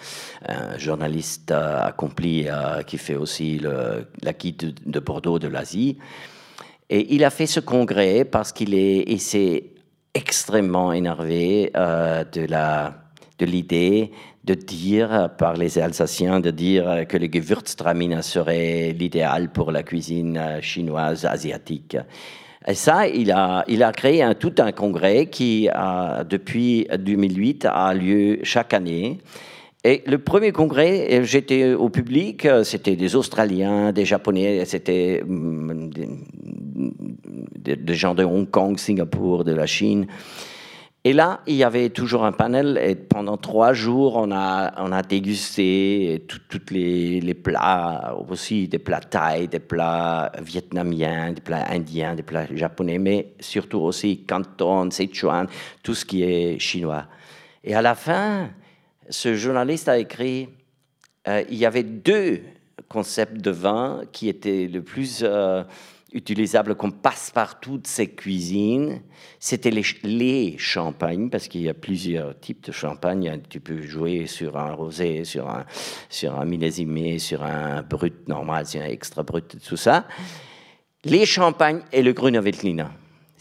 [0.77, 5.97] journaliste euh, accompli euh, qui fait aussi la guide de, Bordeaux de l'Asie.
[6.89, 9.71] Et il a fait ce congrès parce qu'il est, s'est
[10.13, 12.99] extrêmement énervé euh, de la
[13.39, 14.11] de l'idée
[14.43, 20.59] de dire par les Alsaciens de dire que le Gewürztraminer serait l'idéal pour la cuisine
[20.61, 21.97] chinoise asiatique.
[22.67, 27.67] Et ça, il a, il a créé un, tout un congrès qui, a, depuis 2008,
[27.69, 29.19] a lieu chaque année.
[29.83, 36.07] Et le premier congrès, j'étais au public, c'était des Australiens, des Japonais, c'était des,
[37.75, 40.07] des, gens de Hong Kong, Singapour, de la Chine.
[41.05, 44.93] Et là, il y avait toujours un panel et pendant trois jours, on a, on
[44.93, 51.69] a dégusté tous les, les, plats, aussi des plats thaï, des plats vietnamiens, des plats
[51.69, 55.47] indiens, des plats japonais, mais surtout aussi Canton, Sichuan,
[55.83, 57.07] tout ce qui est chinois.
[57.65, 58.51] Et à la fin,
[59.09, 60.47] ce journaliste a écrit,
[61.27, 62.43] euh, il y avait deux
[62.87, 65.19] concepts de vin qui étaient le plus...
[65.21, 65.63] Euh,
[66.13, 69.01] utilisable comme passe-partout de ces cuisines,
[69.39, 73.41] c'était les, les, champagnes, parce qu'il y a plusieurs types de champagne.
[73.49, 75.65] Tu peux jouer sur un rosé, sur un,
[76.09, 80.07] sur un sur un brut normal, sur un extra brut, tout ça.
[81.03, 82.85] Les champagnes et le Grüne Veltliner.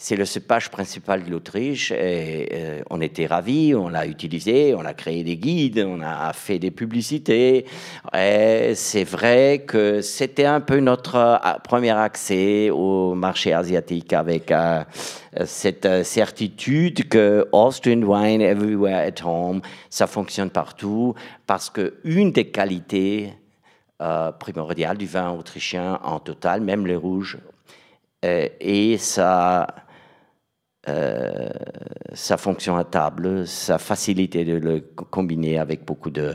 [0.05, 4.85] C'est le cépage principal de l'Autriche et euh, on était ravis, on l'a utilisé, on
[4.85, 7.67] a créé des guides, on a fait des publicités.
[8.13, 14.83] C'est vrai que c'était un peu notre euh, premier accès au marché asiatique avec euh,
[15.45, 21.15] cette certitude que Austrian wine everywhere at home, ça fonctionne partout
[21.47, 23.35] parce que une des qualités
[24.41, 27.39] primordiales du vin autrichien en total, même les rouges,
[28.25, 29.69] et ça
[30.89, 31.49] euh,
[32.13, 36.35] sa fonction à table, sa facilité de le combiner avec beaucoup de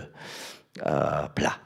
[0.85, 1.57] euh, plats.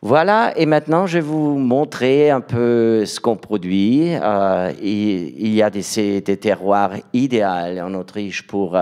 [0.00, 4.14] Voilà, et maintenant je vais vous montrer un peu ce qu'on produit.
[4.14, 8.78] Euh, il, y a des, terroirs idéaux en Autriche pour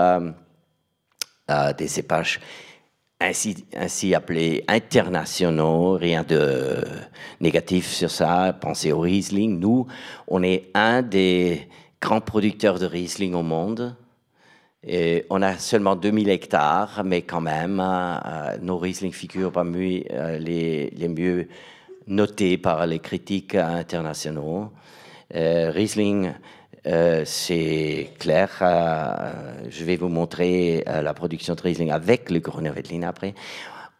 [1.77, 2.39] des cépages
[3.19, 6.83] ainsi, ainsi, appelés internationaux, rien de
[7.39, 8.55] négatif sur ça.
[8.59, 9.59] Pensez au Riesling.
[9.59, 9.87] Nous,
[10.27, 11.67] on est un des
[12.03, 13.95] grand producteur de Riesling au monde.
[14.85, 20.37] Et on a seulement 2000 hectares, mais quand même, euh, nos Riesling figurent parmi euh,
[20.37, 21.47] les, les, mieux
[22.07, 24.73] notés par les critiques internationaux.
[25.33, 26.33] Euh, Riesling,
[27.23, 28.49] c'est clair.
[29.69, 33.33] je vais vous montrer la production de Riesling avec le Veltlin après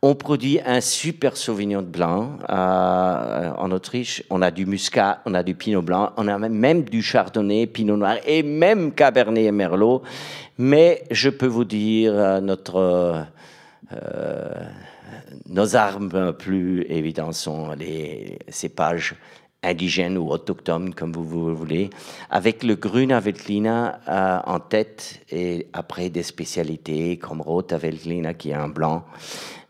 [0.03, 4.21] on produit un super Sauvignon blanc euh, en Autriche.
[4.29, 7.95] On a du Muscat, on a du Pinot blanc, on a même du Chardonnay, Pinot
[7.95, 10.03] noir et même Cabernet et Merlot.
[10.57, 13.25] Mais je peux vous dire, euh, notre,
[13.93, 14.53] euh,
[15.47, 19.15] nos armes plus évidentes sont les cépages
[19.63, 21.89] indigènes ou autochtones, comme vous, voulez,
[22.29, 28.55] avec le Grüner Veltliner en tête et après des spécialités comme Rota Veltliner qui est
[28.55, 29.05] un blanc.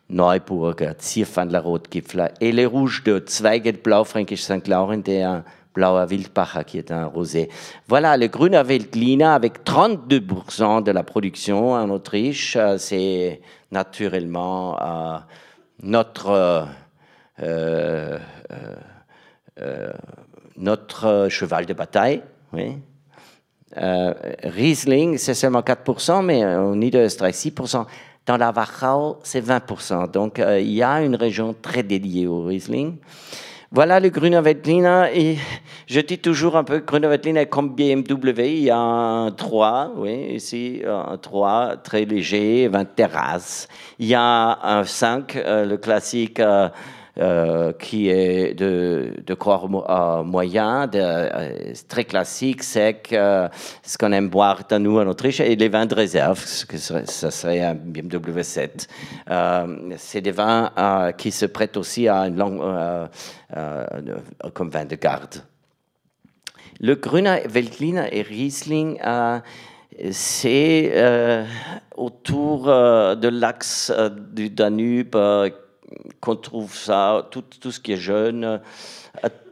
[0.10, 4.68] Neuburger, Zierpfandler Rotgipfler et les rouges de Zweige Blaufränkisch St.
[4.68, 7.50] Laurent un Blauer Wildbacher qui est un rosé.
[7.88, 15.18] Voilà, le Grüner Veltliner avec 32% de la production en Autriche, euh, c'est naturellement euh,
[15.82, 16.68] notre,
[17.42, 18.20] euh,
[20.58, 22.22] notre cheval de bataille.
[23.76, 27.88] Riesling, c'est seulement 4%, mais au Niederösterreich, 6%.
[28.26, 30.10] Dans la Wachau, c'est 20%.
[30.12, 32.96] Donc, euh, il y a une région très dédiée au Riesling.
[33.70, 34.40] Voilà le Grüner.
[35.14, 35.38] Et
[35.88, 38.42] je dis toujours un peu Grüner Veltliner comme BMW.
[38.46, 43.68] Il y a un 3, oui, ici, un 3 très léger, 20 terrasses.
[44.00, 46.40] Il y a un 5, euh, le classique.
[46.40, 46.70] Euh,
[47.20, 54.30] euh, qui est de, de corps euh, moyen, euh, très classique, sec, ce qu'on aime
[54.30, 57.62] boire dans nous en Autriche, et les vins de réserve, ce que serait, ça serait
[57.62, 58.88] un BMW 7.
[59.98, 60.72] c'est des vins
[61.16, 62.64] qui se prêtent aussi à une longue,
[64.56, 65.36] comme vin de garde.
[66.80, 68.98] Le Grüner Veltliner et Riesling,
[70.10, 71.46] c'est
[71.96, 73.94] autour de l'axe
[74.32, 75.16] du Danube
[76.20, 78.58] qu'on trouve ça, tout, tout, ce qui est euh,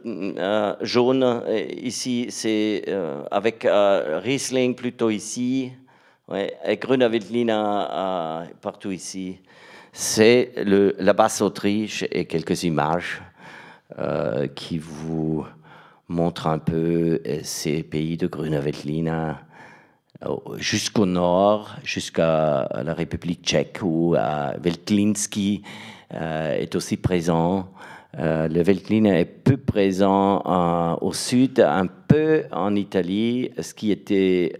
[0.06, 1.42] euh, jaune,
[1.82, 5.72] ici, c'est euh, avec Riesling plutôt ici,
[6.28, 7.08] ouais, et Grüner
[8.60, 9.38] partout ici.
[9.92, 13.20] C'est la Basse-Autriche et quelques images
[14.54, 15.44] qui vous
[16.08, 18.60] montrent un peu ces pays de Grüner
[20.56, 25.62] jusqu'au nord, jusqu'à la République tchèque, où à Veltlinski
[26.12, 27.68] est aussi présent.
[28.18, 33.90] Euh, le Veltliner est peu présent euh, au sud, un peu en Italie, ce qui
[33.90, 34.54] était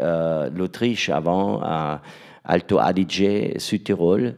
[0.55, 1.61] l'Autriche avant,
[2.45, 4.37] Alto Adige, Südtirol.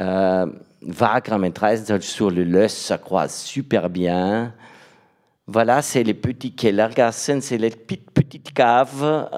[0.00, 0.46] Euh,
[0.84, 4.52] Wagram et sur le Löss, ça croise super bien.
[5.46, 9.28] Voilà, c'est les petits Kellergassen, c'est les petites, petites caves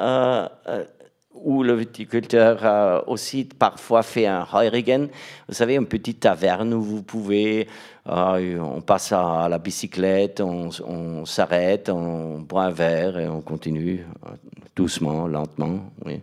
[1.45, 5.09] où le viticulteur aussi parfois fait un Heurigen,
[5.49, 7.69] vous savez, une petite taverne où vous pouvez,
[8.09, 14.07] euh, on passe à la bicyclette, on, s'arrête, on boit un verre et on continue
[14.27, 14.31] euh,
[14.75, 15.81] doucement, lentement.
[16.05, 16.21] Oui.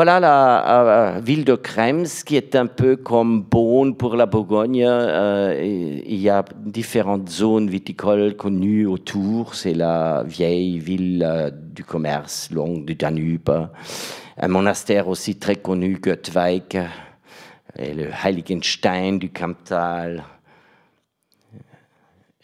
[0.00, 4.86] Voilà la ville de Krems, qui est un peu comme Beaune pour la Bourgogne.
[4.86, 9.56] il y a différentes zones viticoles connues autour.
[9.56, 13.50] C'est la vieille ville du commerce, longue du Danube.
[14.36, 16.80] Un monastère aussi très connu, Göttweig,
[17.76, 20.22] et le Heiligenstein du Kamptal.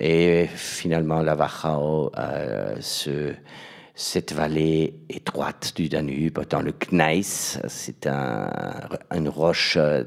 [0.00, 2.74] Et finalement, la Wachau, euh,
[3.94, 10.04] cette vallée étroite du Danube, dans le Gneis, c'est une roche euh,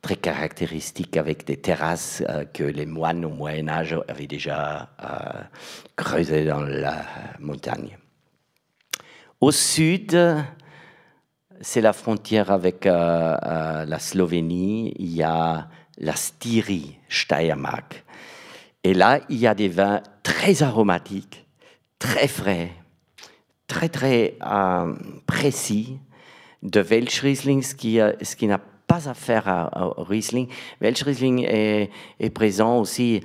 [0.00, 4.90] très caractéristique avec des terrasses euh, que les moines au Moyen Âge avaient déjà
[5.96, 7.04] creusées dans la
[7.40, 7.98] montagne.
[9.40, 10.16] Au sud,
[11.60, 14.94] c'est la frontière avec la Slovénie.
[14.98, 15.68] Il y a
[15.98, 18.04] la Styrie, Steiermark.
[18.84, 21.46] Et là, il y a des vins très aromatiques,
[21.98, 22.70] très frais,
[23.66, 24.94] très très euh,
[25.26, 25.98] précis
[26.62, 30.48] de Welsch Riesling, ce qui, euh, ce qui n'a pas à faire à, Riesling.
[30.80, 31.90] Welsch Riesling est,
[32.20, 33.20] est présent aussi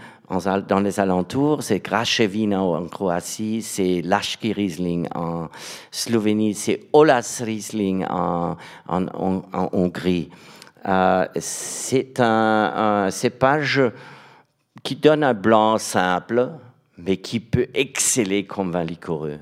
[0.67, 1.61] dans les alentours.
[1.61, 5.49] C'est Graševina en Croatie, c'est Lashki Riesling en
[5.91, 10.29] Slovénie, c'est Olas Riesling en, en, Hongrie.
[10.87, 13.81] Euh, c'est un, un cépage
[14.81, 16.49] qui donne un blanc simple,
[16.97, 19.37] mais qui peut exceller comme vin liquoreux.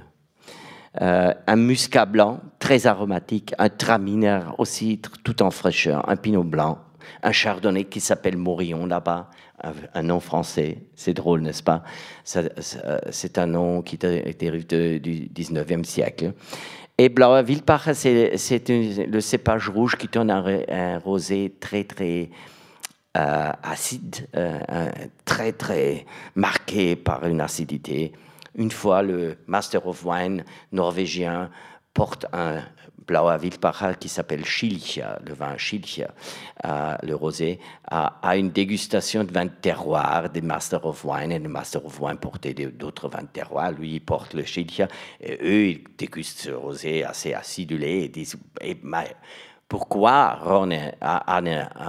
[1.02, 6.80] Euh, un muscat blanc très aromatique, un traminer aussi tout en fraîcheur, un pinot blanc,
[7.22, 9.30] un chardonnay qui s'appelle Morillon là-bas,
[9.94, 11.84] un, nom français, c'est drôle, n'est-ce pas?
[12.24, 16.34] C'est un nom qui dérive du 19e siècle.
[16.98, 18.34] Et Blauer Wildbach, c'est
[19.08, 22.30] le cépage rouge qui donne un rosé très, très
[23.18, 24.60] euh, acide, euh,
[25.26, 28.14] très très marqué par une acidité.
[28.60, 30.44] Une fois, le Master of Wine
[30.74, 31.50] norvégien
[31.94, 32.62] porte un
[33.08, 33.38] Blauer
[33.98, 36.10] qui s'appelle Schilcha, le vin Schilcha,
[36.66, 37.58] euh, le rosé,
[37.90, 41.32] à, une dégustation de vin de terroir des Master of Wine.
[41.32, 43.72] Et le Master of Wine portait d'autres vins de terroir.
[43.72, 44.90] Lui, il porte le Schilcha.
[45.22, 48.36] Et eux, ils dégustent ce rosé assez acidulé et disent
[49.70, 50.38] pourquoi,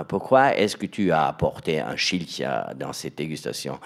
[0.08, 3.80] pourquoi est-ce que tu as apporté un Schilcha dans cette dégustation?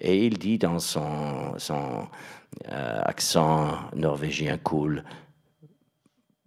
[0.00, 1.54] Et il dit dans son,
[2.70, 5.04] euh, accent norvégien cool,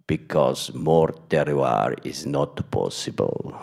[0.06, 3.54] Because more terroir is not possible.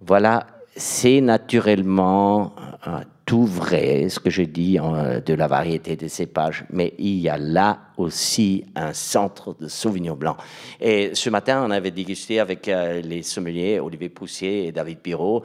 [0.00, 2.52] Voilà, c'est naturellement
[2.88, 7.28] euh, tout vrai, ce que je dis de la variété des cépages, mais il y
[7.28, 10.36] a là aussi un centre de Sauvignon blanc.
[10.80, 15.44] Et ce matin, on avait dégusté avec euh, les sommeliers Olivier Poussier et David Biro,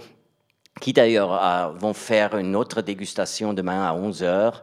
[0.80, 4.54] qui d'ailleurs vont faire une autre dégustation demain à 11h euh,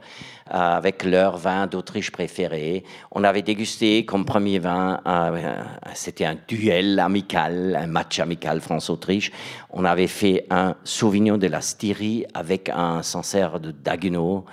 [0.51, 2.85] avec leur vin d'Autriche préféré.
[3.11, 5.61] On avait dégusté comme premier vin, euh,
[5.95, 9.33] c'était un duel amical, un match amical France-Autriche.
[9.71, 14.45] On avait fait un Sauvignon de la Styrie avec un Sancerre de Daguenau.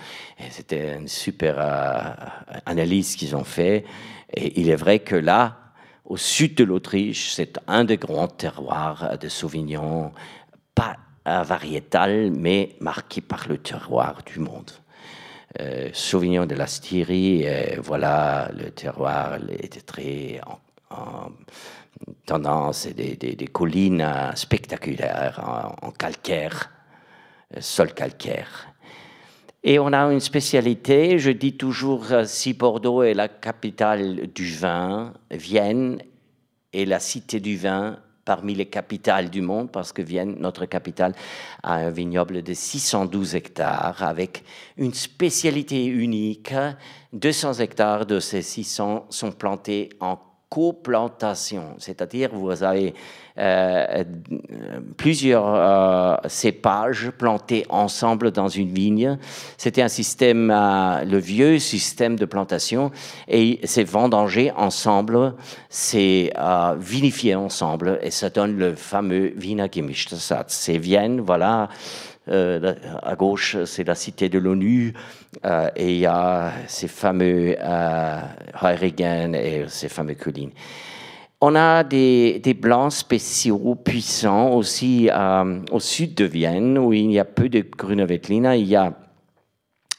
[0.50, 2.02] C'était une super euh,
[2.66, 3.86] analyse qu'ils ont fait.
[4.34, 5.58] Et il est vrai que là,
[6.06, 10.12] au sud de l'Autriche, c'est un des grands terroirs de Sauvignon,
[10.74, 14.72] pas variétal, mais marqué par le terroir du monde.
[15.60, 20.42] Euh, de la Styrie, euh, voilà, le terroir était très
[20.90, 21.30] en,
[22.26, 24.06] tendance, des, des, collines
[24.36, 26.72] spectaculaires en, calcaire,
[27.56, 28.68] euh, sol calcaire.
[29.64, 35.14] Et on a une spécialité, je dis toujours, si Bordeaux est la capitale du vin,
[35.32, 36.02] Vienne
[36.74, 41.14] est la cité du vin, parmi les capitales du monde, parce que Vienne, notre capitale,
[41.62, 44.44] a un vignoble de 612 hectares avec
[44.78, 46.54] une spécialité unique.
[47.14, 50.18] 200 hectares de ces 600 sont plantés en
[50.54, 52.94] coplantation, c'est-à-dire vous avez
[53.40, 54.04] euh,
[54.98, 59.18] plusieurs euh, cépages plantés ensemble dans une vigne.
[59.58, 62.92] C'était un système, euh, le vieux système de plantation,
[63.28, 65.34] et c'est vendangé ensemble,
[65.70, 66.32] c'est
[66.78, 70.14] vinifié ensemble, et ça donne le fameux Wiener Gemischtes
[70.50, 71.70] C'est Vienne, voilà.
[72.30, 74.94] Euh, à gauche, c'est la cité de l'ONU,
[75.46, 78.22] euh, et il y a ces fameux euh,
[78.62, 80.52] Heurigen et ces fameux collines.
[81.42, 87.12] On a des, des, blancs spéciaux puissants aussi euh, au sud de Vienne, où il
[87.12, 88.58] y a peu de Grüne Veltliner.
[88.58, 88.94] Il y a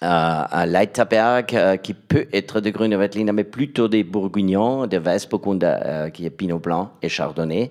[0.01, 6.27] un Leiterberg qui peut être de Grüne Veltliner, mais plutôt des Bourguignons, de Weißburgunder, qui
[6.27, 7.70] est Pinot Blanc et Chardonnay.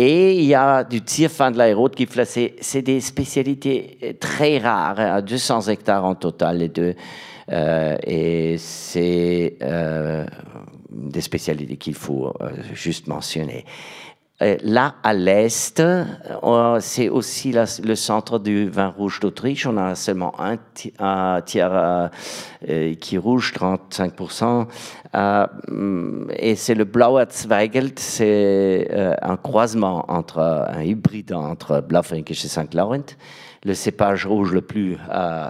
[0.00, 2.06] Et il y a du Tierfan de l'aérote qui
[2.60, 6.94] c'est des spécialités très rares, 200 hectares en total les deux.
[7.50, 10.24] Euh, et c'est euh,
[10.88, 12.32] des spécialités qu'il faut
[12.74, 13.64] juste mentionner.
[14.40, 19.66] Euh, là, à l'est, euh, c'est aussi le centre du vin rouge d'Autriche.
[19.66, 20.58] On a seulement un,
[21.40, 24.66] tiers euh, qui rouge, 35%.
[26.36, 28.88] et c'est le Blauer Zweigelt, c'est
[29.22, 33.16] un croisement entre, un hybride entre Blaufränkisch et Saint-Laurent
[33.64, 34.96] le cépage rouge le plus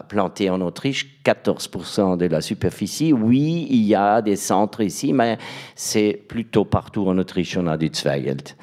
[0.08, 3.12] planté en Autriche, 14% de la superficie.
[3.12, 5.38] Oui, il y a des centres ici, mais
[5.74, 8.56] c'est plutôt partout en Autriche, on a du Zweigelt.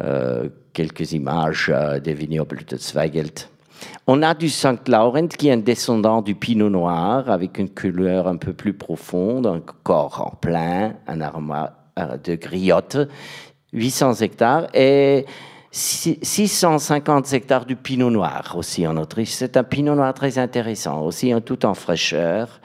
[0.00, 3.48] Euh, quelques images euh, des vignobles de Zweigelt.
[4.08, 8.26] On a du Saint Laurent qui est un descendant du Pinot Noir avec une couleur
[8.26, 11.54] un peu plus profonde, un corps en plein, un arôme
[11.96, 12.96] euh, de griotte,
[13.72, 15.26] 800 hectares et
[15.74, 19.30] 650 hectares du Pinot Noir aussi en Autriche.
[19.30, 22.60] C'est un Pinot Noir très intéressant, aussi tout en fraîcheur.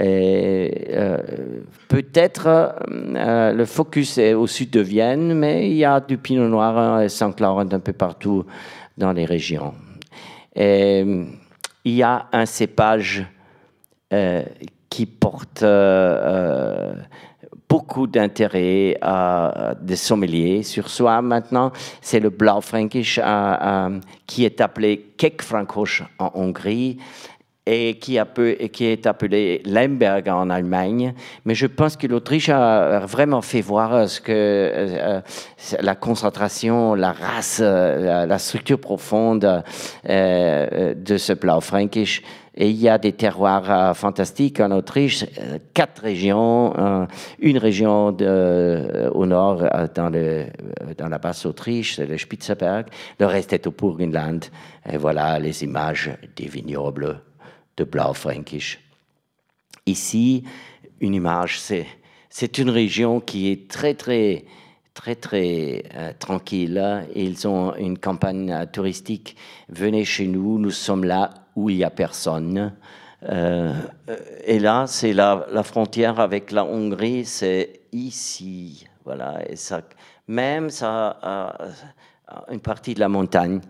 [0.00, 1.18] Euh,
[1.88, 6.48] peut-être euh, le focus est au sud de Vienne, mais il y a du Pinot
[6.48, 8.46] Noir et Saint Laurent un peu partout
[8.96, 9.74] dans les régions.
[10.56, 11.26] Il
[11.84, 13.26] y a un cépage
[14.14, 14.42] euh,
[14.88, 15.62] qui porte
[17.68, 21.72] beaucoup d'intérêt à des sommeliers sur soi maintenant.
[22.00, 23.20] C'est le Blaufränkisch
[24.26, 26.98] qui est appelé Keckfrankosch en Hongrie
[27.70, 31.12] et qui, est appelé Lemberg en Allemagne.
[31.44, 35.20] Mais je pense que l'Autriche a vraiment fait voir ce que euh,
[35.82, 39.62] la concentration, la race, la, structure profonde
[40.08, 42.22] euh, de ce Blaufränkisch
[42.60, 47.06] et il y a des terroirs euh, fantastiques en Autriche, euh, quatre régions, euh,
[47.38, 50.46] une région au nord dans, le,
[50.96, 52.86] dans la basse Autriche, c'est le Spitzberg,
[53.20, 54.44] le reste est au Burgenland.
[54.90, 57.20] Et voilà les images des vignobles
[57.76, 58.80] de Blaufränkisch.
[59.86, 60.42] Ici,
[61.00, 61.86] une image, c'est,
[62.28, 64.44] c'est une région qui est très, très,
[64.94, 67.06] très, très tranquille.
[67.14, 69.36] Ils ont une campagne touristique.
[69.68, 72.72] Venez chez nous, nous sommes là où il n'y a personne.
[73.28, 73.74] Euh,
[74.44, 78.86] et là, c'est la, frontière avec la Hongrie, c'est ici.
[79.04, 79.80] Voilà, et ça,
[80.28, 81.54] même ça a
[82.50, 83.60] une partie de la montagne.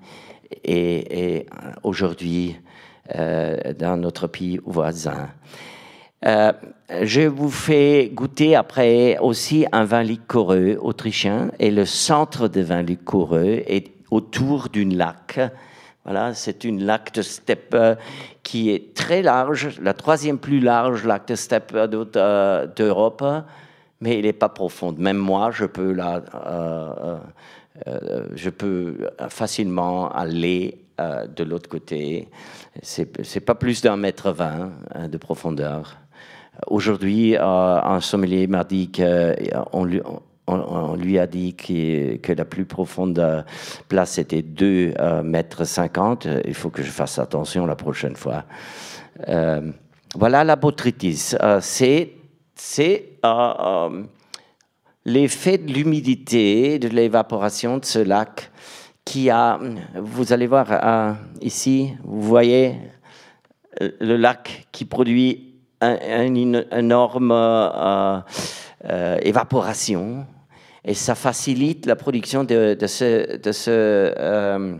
[0.64, 1.46] Et,
[1.82, 2.56] aujourd'hui,
[3.14, 5.28] euh, dans notre pays voisin.
[6.26, 6.52] Euh,
[7.02, 12.82] je vous fais goûter après aussi un vin liquoreux autrichien et le centre de vin
[12.82, 15.38] liquoreux est autour d'une lac
[16.08, 17.94] voilà, c'est une lac de steppe euh,
[18.42, 23.22] qui est très large, la troisième plus large lac de steppe euh, d'Europe,
[24.00, 24.96] mais il n'est pas profonde.
[24.98, 27.18] Même moi, je peux, là, euh,
[28.34, 32.28] je peux facilement aller de l'autre côté.
[32.80, 35.98] C'est pas plus d'un mètre vingt hein, de profondeur.
[36.68, 39.84] Aujourd'hui, un sommelier m'a dit qu'on
[40.48, 43.44] on, lui a dit que la plus profonde
[43.88, 46.26] place était 2 euh, mètres 50.
[46.44, 48.44] Il faut que je fasse attention la prochaine fois.
[49.28, 49.70] Euh,
[50.14, 51.34] voilà la botrytis.
[51.42, 52.14] Euh, c'est
[55.04, 58.50] l'effet de l'humidité, de l'évaporation de ce lac
[59.04, 59.58] qui a,
[59.94, 62.74] vous allez voir ici, vous voyez
[63.80, 67.32] le lac qui produit une énorme
[69.22, 70.26] évaporation
[70.84, 74.76] et ça facilite la production de, ce, euh,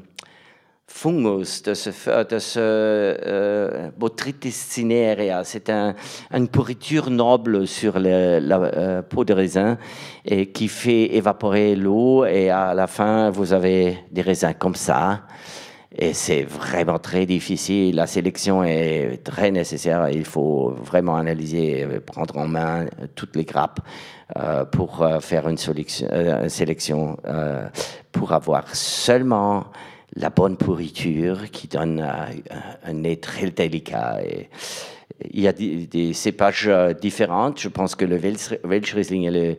[0.86, 5.44] fungus, de ce, de euh, Botrytis cinerea.
[5.44, 9.78] C'est une pourriture noble sur la euh, peau de raisin
[10.24, 15.22] et qui fait évaporer l'eau et à la fin vous avez des raisins comme ça.
[16.01, 17.96] Et c'est vraiment très difficile.
[17.96, 20.09] La sélection est très nécessaire.
[20.11, 22.86] Il faut vraiment analyser, prendre en main
[23.16, 23.80] toutes les grappes
[24.36, 25.57] euh, pour euh, faire une
[26.12, 27.16] euh, sélection,
[28.12, 29.64] pour avoir seulement
[30.14, 32.01] la bonne pourriture qui donne
[32.84, 34.20] un nez très délicat.
[34.24, 34.49] Et,
[35.32, 36.70] il y a des, cépages
[37.01, 37.53] différents.
[37.57, 39.57] Je pense que le Welsch Riesling est le,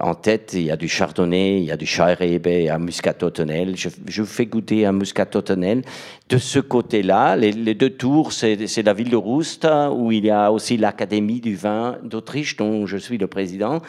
[0.00, 3.76] en tête, il y a du chardonnay, il y a du a un muscato tonnel.
[3.76, 3.88] Je,
[4.20, 5.82] vous fais goûter un muscato tonnel.
[6.28, 10.52] De ce côté-là, les, deux tours, c'est la ville de Roust, où il y a
[10.52, 13.82] aussi l'Académie du vin d'Autriche, dont je suis le président.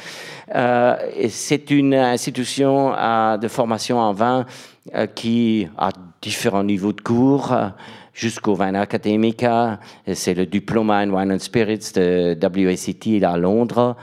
[0.56, 0.96] Euh,
[1.30, 2.90] c'est une institution
[3.38, 4.46] de formation en vin
[4.96, 5.92] euh, qui a
[6.22, 7.56] différents niveaux de cours
[8.14, 9.46] jusqu'au vin académique.
[10.12, 13.96] C'est le diplôme en Wine and Spirits de WACT à Londres.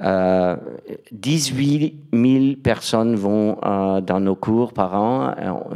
[0.00, 3.58] 18 000 personnes vont
[4.00, 5.34] dans nos cours par an.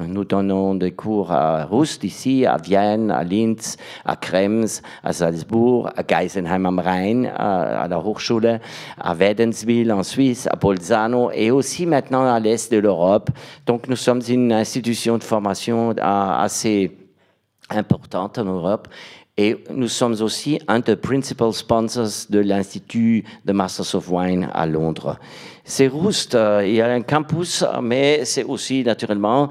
[0.08, 5.90] Nous donnons des cours à Rust ici, à Vienne, à Linz, à Krems, à Salzbourg,
[5.94, 8.60] à Geisenheim am Rhein, à la Hochschule,
[8.98, 13.28] à Wädenswil en Suisse, à Bolzano et aussi maintenant à l'est de l'Europe.
[13.66, 16.96] Donc nous sommes une institution de formation assez
[17.68, 18.88] importante en Europe
[19.36, 24.64] et nous sommes aussi un des principal sponsors de l'Institut de Masters of Wine à
[24.64, 25.18] Londres.
[25.64, 29.50] C'est Rust, euh, il y a un campus, mais c'est aussi naturellement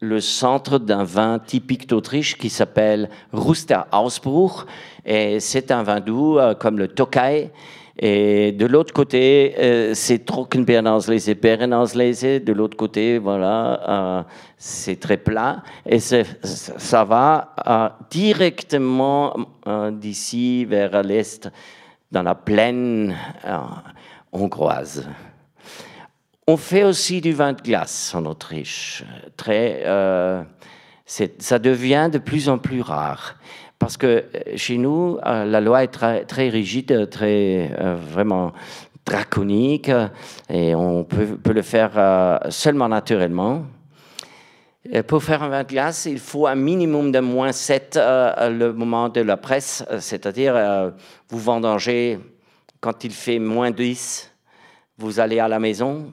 [0.00, 4.66] le centre d'un vin typique d'Autriche qui s'appelle Ruster Ausbruch.
[5.06, 7.52] Et c'est un vin doux euh, comme le Tokai.
[7.98, 12.42] Et de l'autre côté, euh, c'est Trockenbeerenauslese et Beerenauslese.
[12.42, 14.24] De l'autre côté, voilà,
[14.64, 19.36] c'est très plat et ça va euh, directement
[19.66, 21.50] euh, d'ici vers l'est
[22.12, 23.58] dans la plaine euh,
[24.30, 25.08] hongroise.
[26.46, 29.02] On fait aussi du vin de glace en Autriche.
[29.36, 29.82] Très,
[31.06, 33.34] ça devient de plus en plus rare
[33.82, 37.68] parce que chez nous, la loi est très, rigide, très
[38.12, 38.52] vraiment
[39.04, 39.90] draconique
[40.48, 43.64] et on peut, le faire seulement naturellement.
[44.94, 48.50] Euh, pour faire un vin de glace, il faut un minimum de moins 7 euh,
[48.50, 50.92] le moment de la presse, euh, c'est-à-dire
[51.28, 52.20] vous vendangez
[52.78, 54.32] quand il fait moins 10,
[54.98, 56.12] vous allez à la maison,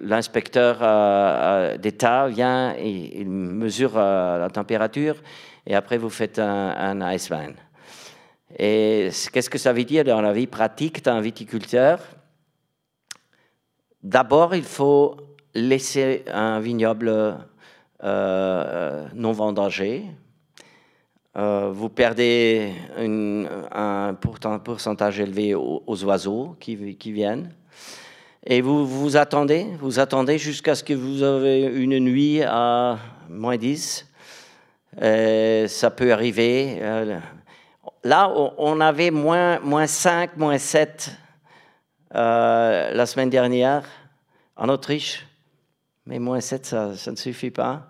[0.00, 0.78] l'inspecteur
[1.78, 5.16] d'État vient et il mesure la température
[5.66, 7.54] et après vous faites un, ice wine.
[8.58, 12.00] Et qu'est-ce que ça veut dire dans la vie pratique d'un viticulteur?
[14.02, 15.16] D'abord, il faut
[15.54, 17.38] laisser un vignoble
[18.04, 20.04] euh, non vendangé.
[21.36, 27.52] Euh, vous perdez un pourcentage élevé aux, oiseaux qui, qui, viennent.
[28.46, 32.98] Et vous vous attendez, vous attendez jusqu'à ce que vous avez une nuit à
[33.28, 34.05] moins 10.
[34.98, 36.78] Ça peut arriver.
[36.80, 37.18] Euh,
[38.04, 41.10] là, on avait moins, moins 5, moins 7
[42.12, 43.84] la semaine dernière
[44.56, 45.26] en Autriche.
[46.06, 47.88] Mais moins 7, ça, ça, ne suffit pas.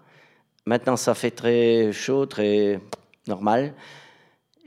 [0.65, 2.81] Maintenant, ça fait très chaud, très
[3.29, 3.75] normal.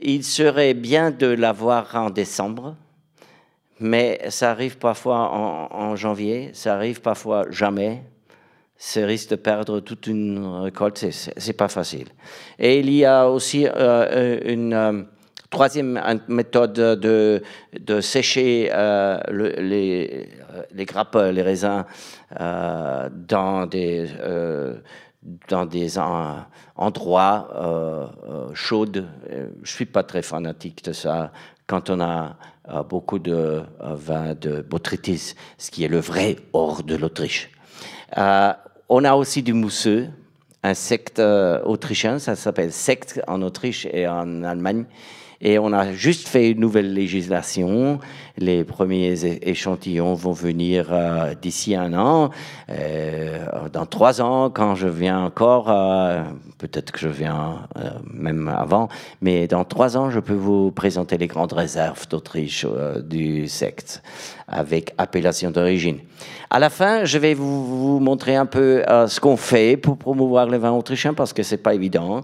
[0.00, 2.74] Il serait bien de l'avoir en décembre,
[3.78, 5.30] mais ça arrive parfois
[5.72, 8.02] en, janvier, ça arrive parfois jamais.
[8.82, 12.08] C'est risque de perdre toute une récolte, c'est pas facile.
[12.58, 15.02] Et il y a aussi euh, une euh,
[15.50, 17.42] troisième méthode de,
[17.78, 19.20] de sécher euh,
[19.58, 20.30] les,
[20.72, 21.84] les grappes, les raisins
[22.30, 24.06] dans des,
[25.48, 25.98] dans des
[26.74, 28.10] endroits
[28.54, 28.86] chauds.
[29.62, 31.32] Je suis pas très fanatique de ça.
[31.66, 32.34] Quand on a
[32.88, 37.50] beaucoup de vin de botrytis, ce qui est le vrai hors de l'Autriche.
[38.90, 40.08] On a aussi du mousseux,
[40.62, 44.84] un secte autrichien, ça s'appelle secte en Autriche et en Allemagne.
[45.42, 47.98] Et on a juste fait une nouvelle législation.
[48.36, 52.28] Les premiers échantillons vont venir euh, d'ici un an.
[52.68, 56.22] Euh, dans trois ans, quand je viens encore, euh,
[56.58, 57.66] peut-être que je viens
[58.12, 58.88] même avant,
[59.22, 62.66] mais dans trois ans, je peux vous présenter les grandes réserves d'Autriche
[63.02, 64.02] du secte
[64.46, 66.00] avec appellation d'origine.
[66.50, 70.46] À la fin, je vais vous, vous montrer un peu ce qu'on fait pour promouvoir
[70.46, 72.22] le vin autrichien parce que c'est pas évident.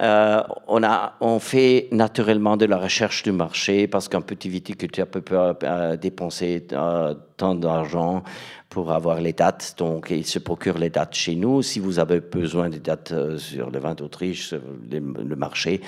[0.00, 5.06] Euh, on, a, on fait naturellement de la recherche du marché parce qu'un petit viticulteur
[5.06, 8.22] peut pas euh, dépenser euh, tant d'argent
[8.68, 9.74] pour avoir les dates.
[9.78, 11.62] Donc, il se procure les dates chez nous.
[11.62, 14.52] Si vous avez besoin des dates sur le vin d'Autriche,
[14.90, 15.80] le, marché,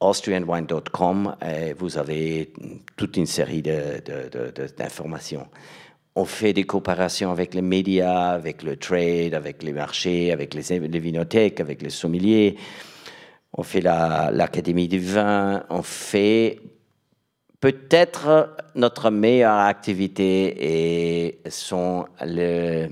[0.00, 1.36] austrianwine.com,
[1.78, 2.52] vous avez
[2.96, 3.62] toute une série
[4.76, 5.46] d'informations.
[6.16, 10.80] On fait des coopérations avec les médias, avec le trade, avec les marchés, avec les,
[10.80, 12.56] les vinothèques, avec les sommeliers
[13.52, 16.60] on fait l'Académie du vin, on fait
[17.60, 22.88] peut-être notre meilleure activité et sont les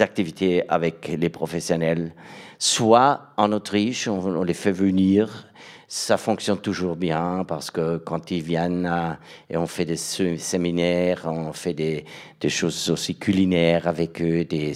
[0.00, 2.12] activités avec les professionnels.
[2.58, 5.48] Soit en Autriche, on, les fait venir.
[5.88, 9.12] Ça fonctionne toujours bien parce que quand ils viennent euh,
[9.48, 12.04] et on fait des séminaires, on fait des,
[12.38, 14.72] des choses aussi culinaires avec eux, des,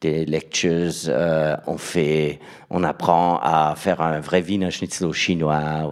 [0.00, 2.40] des lectures, euh, on fait,
[2.70, 5.90] on apprend à faire un vrai Wiener Schnitzel chinois,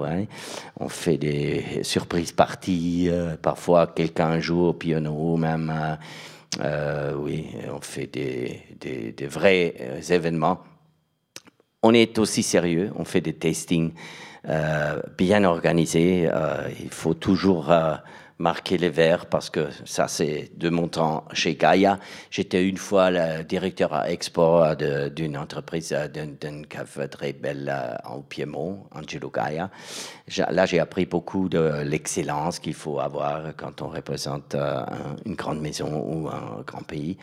[0.81, 5.99] on fait des surprises parties, euh, parfois quelqu'un joue au piano même,
[6.65, 9.75] euh, oui, on fait des, des, des vrais
[10.09, 10.61] événements.
[11.83, 13.93] On est aussi sérieux, on fait des tastings
[15.19, 16.29] bien organisés,
[16.81, 17.71] il faut toujours
[18.39, 21.99] marqué les verts parce que ça, c'est de mon temps chez Gaia.
[22.31, 27.75] J'étais une fois le directeur à export d'une entreprise, d'une cave très belle
[28.05, 29.71] en Piémont, Angelo Gaia.
[30.51, 34.55] Là, j'ai appris beaucoup de l'excellence qu'il faut avoir quand on représente
[35.25, 37.17] une grande maison ou un grand pays.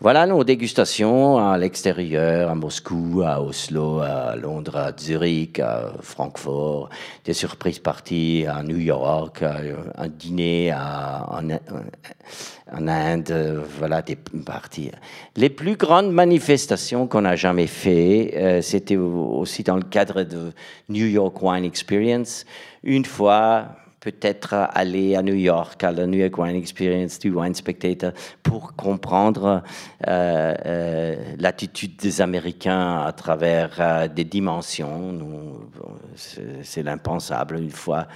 [0.00, 6.90] Voilà nos dégustations à l'extérieur, à Moscou, à Oslo, à Londres, à Zurich, à Francfort,
[7.24, 14.90] des surprises parties à New York, un dîner à, en, Inde, voilà des parties.
[15.36, 20.52] Les plus grandes manifestations qu'on a jamais fait, euh, c'était aussi dans le cadre de
[20.88, 22.44] New York Wine Experience.
[22.82, 23.68] Une fois,
[24.00, 28.74] peut-être aller à New York, à la New York Wine Experience du Wine Spectator, pour
[28.76, 29.62] comprendre
[30.06, 35.18] euh, euh, l'attitude des Américains à travers des dimensions.
[36.62, 37.56] C'est l'impensable.
[37.56, 38.06] Une fois,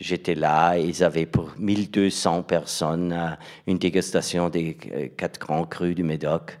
[0.00, 3.36] j'étais là, ils avaient pour 1200 personnes
[3.66, 4.74] une dégustation des
[5.16, 6.58] quatre grands crus du Médoc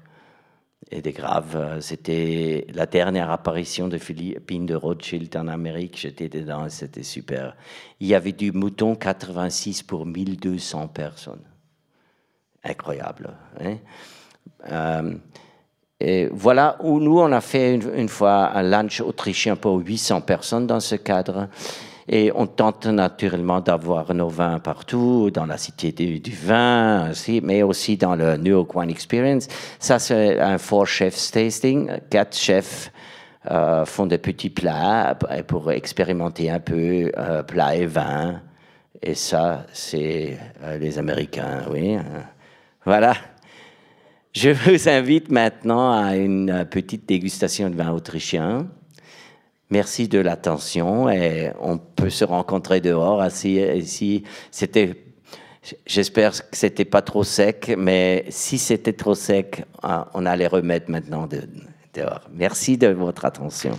[0.90, 1.56] et des graves.
[1.56, 5.98] Euh, c'était la dernière apparition de Philippine de Rothschild en Amérique.
[5.98, 7.56] J'étais dedans, c'était super.
[8.00, 11.44] Il y avait du mouton 86 pour 1200 personnes.
[12.64, 13.30] Incroyable.
[13.60, 13.76] Hein
[14.70, 15.14] euh,
[16.00, 20.66] et voilà où nous, on a fait une, fois un lunch autrichien pour 800 personnes
[20.66, 21.48] dans ce cadre.
[22.12, 27.62] Et on tente naturellement d'avoir nos vins partout, dans la cité du, vin, aussi, mais
[27.62, 29.46] aussi dans le New York Wine Experience.
[29.78, 31.88] Ça, c'est un four chefs tasting.
[32.10, 32.90] Quatre chefs
[33.48, 38.42] euh, font des petits plats pour expérimenter un peu euh, plats et vin.
[39.00, 41.96] Et ça, c'est euh, les Américains, oui.
[42.84, 43.14] Voilà.
[44.32, 48.66] Je vous invite maintenant à une petite dégustation de vin autrichien.
[49.70, 53.30] Merci de l'attention et on peut se rencontrer dehors.
[53.30, 55.04] Si, c'était,
[55.86, 60.90] j'espère que c'était pas trop sec, mais si c'était trop sec, ah, on allait remettre
[60.90, 61.28] maintenant
[61.94, 62.28] dehors.
[62.32, 63.76] Merci de votre attention.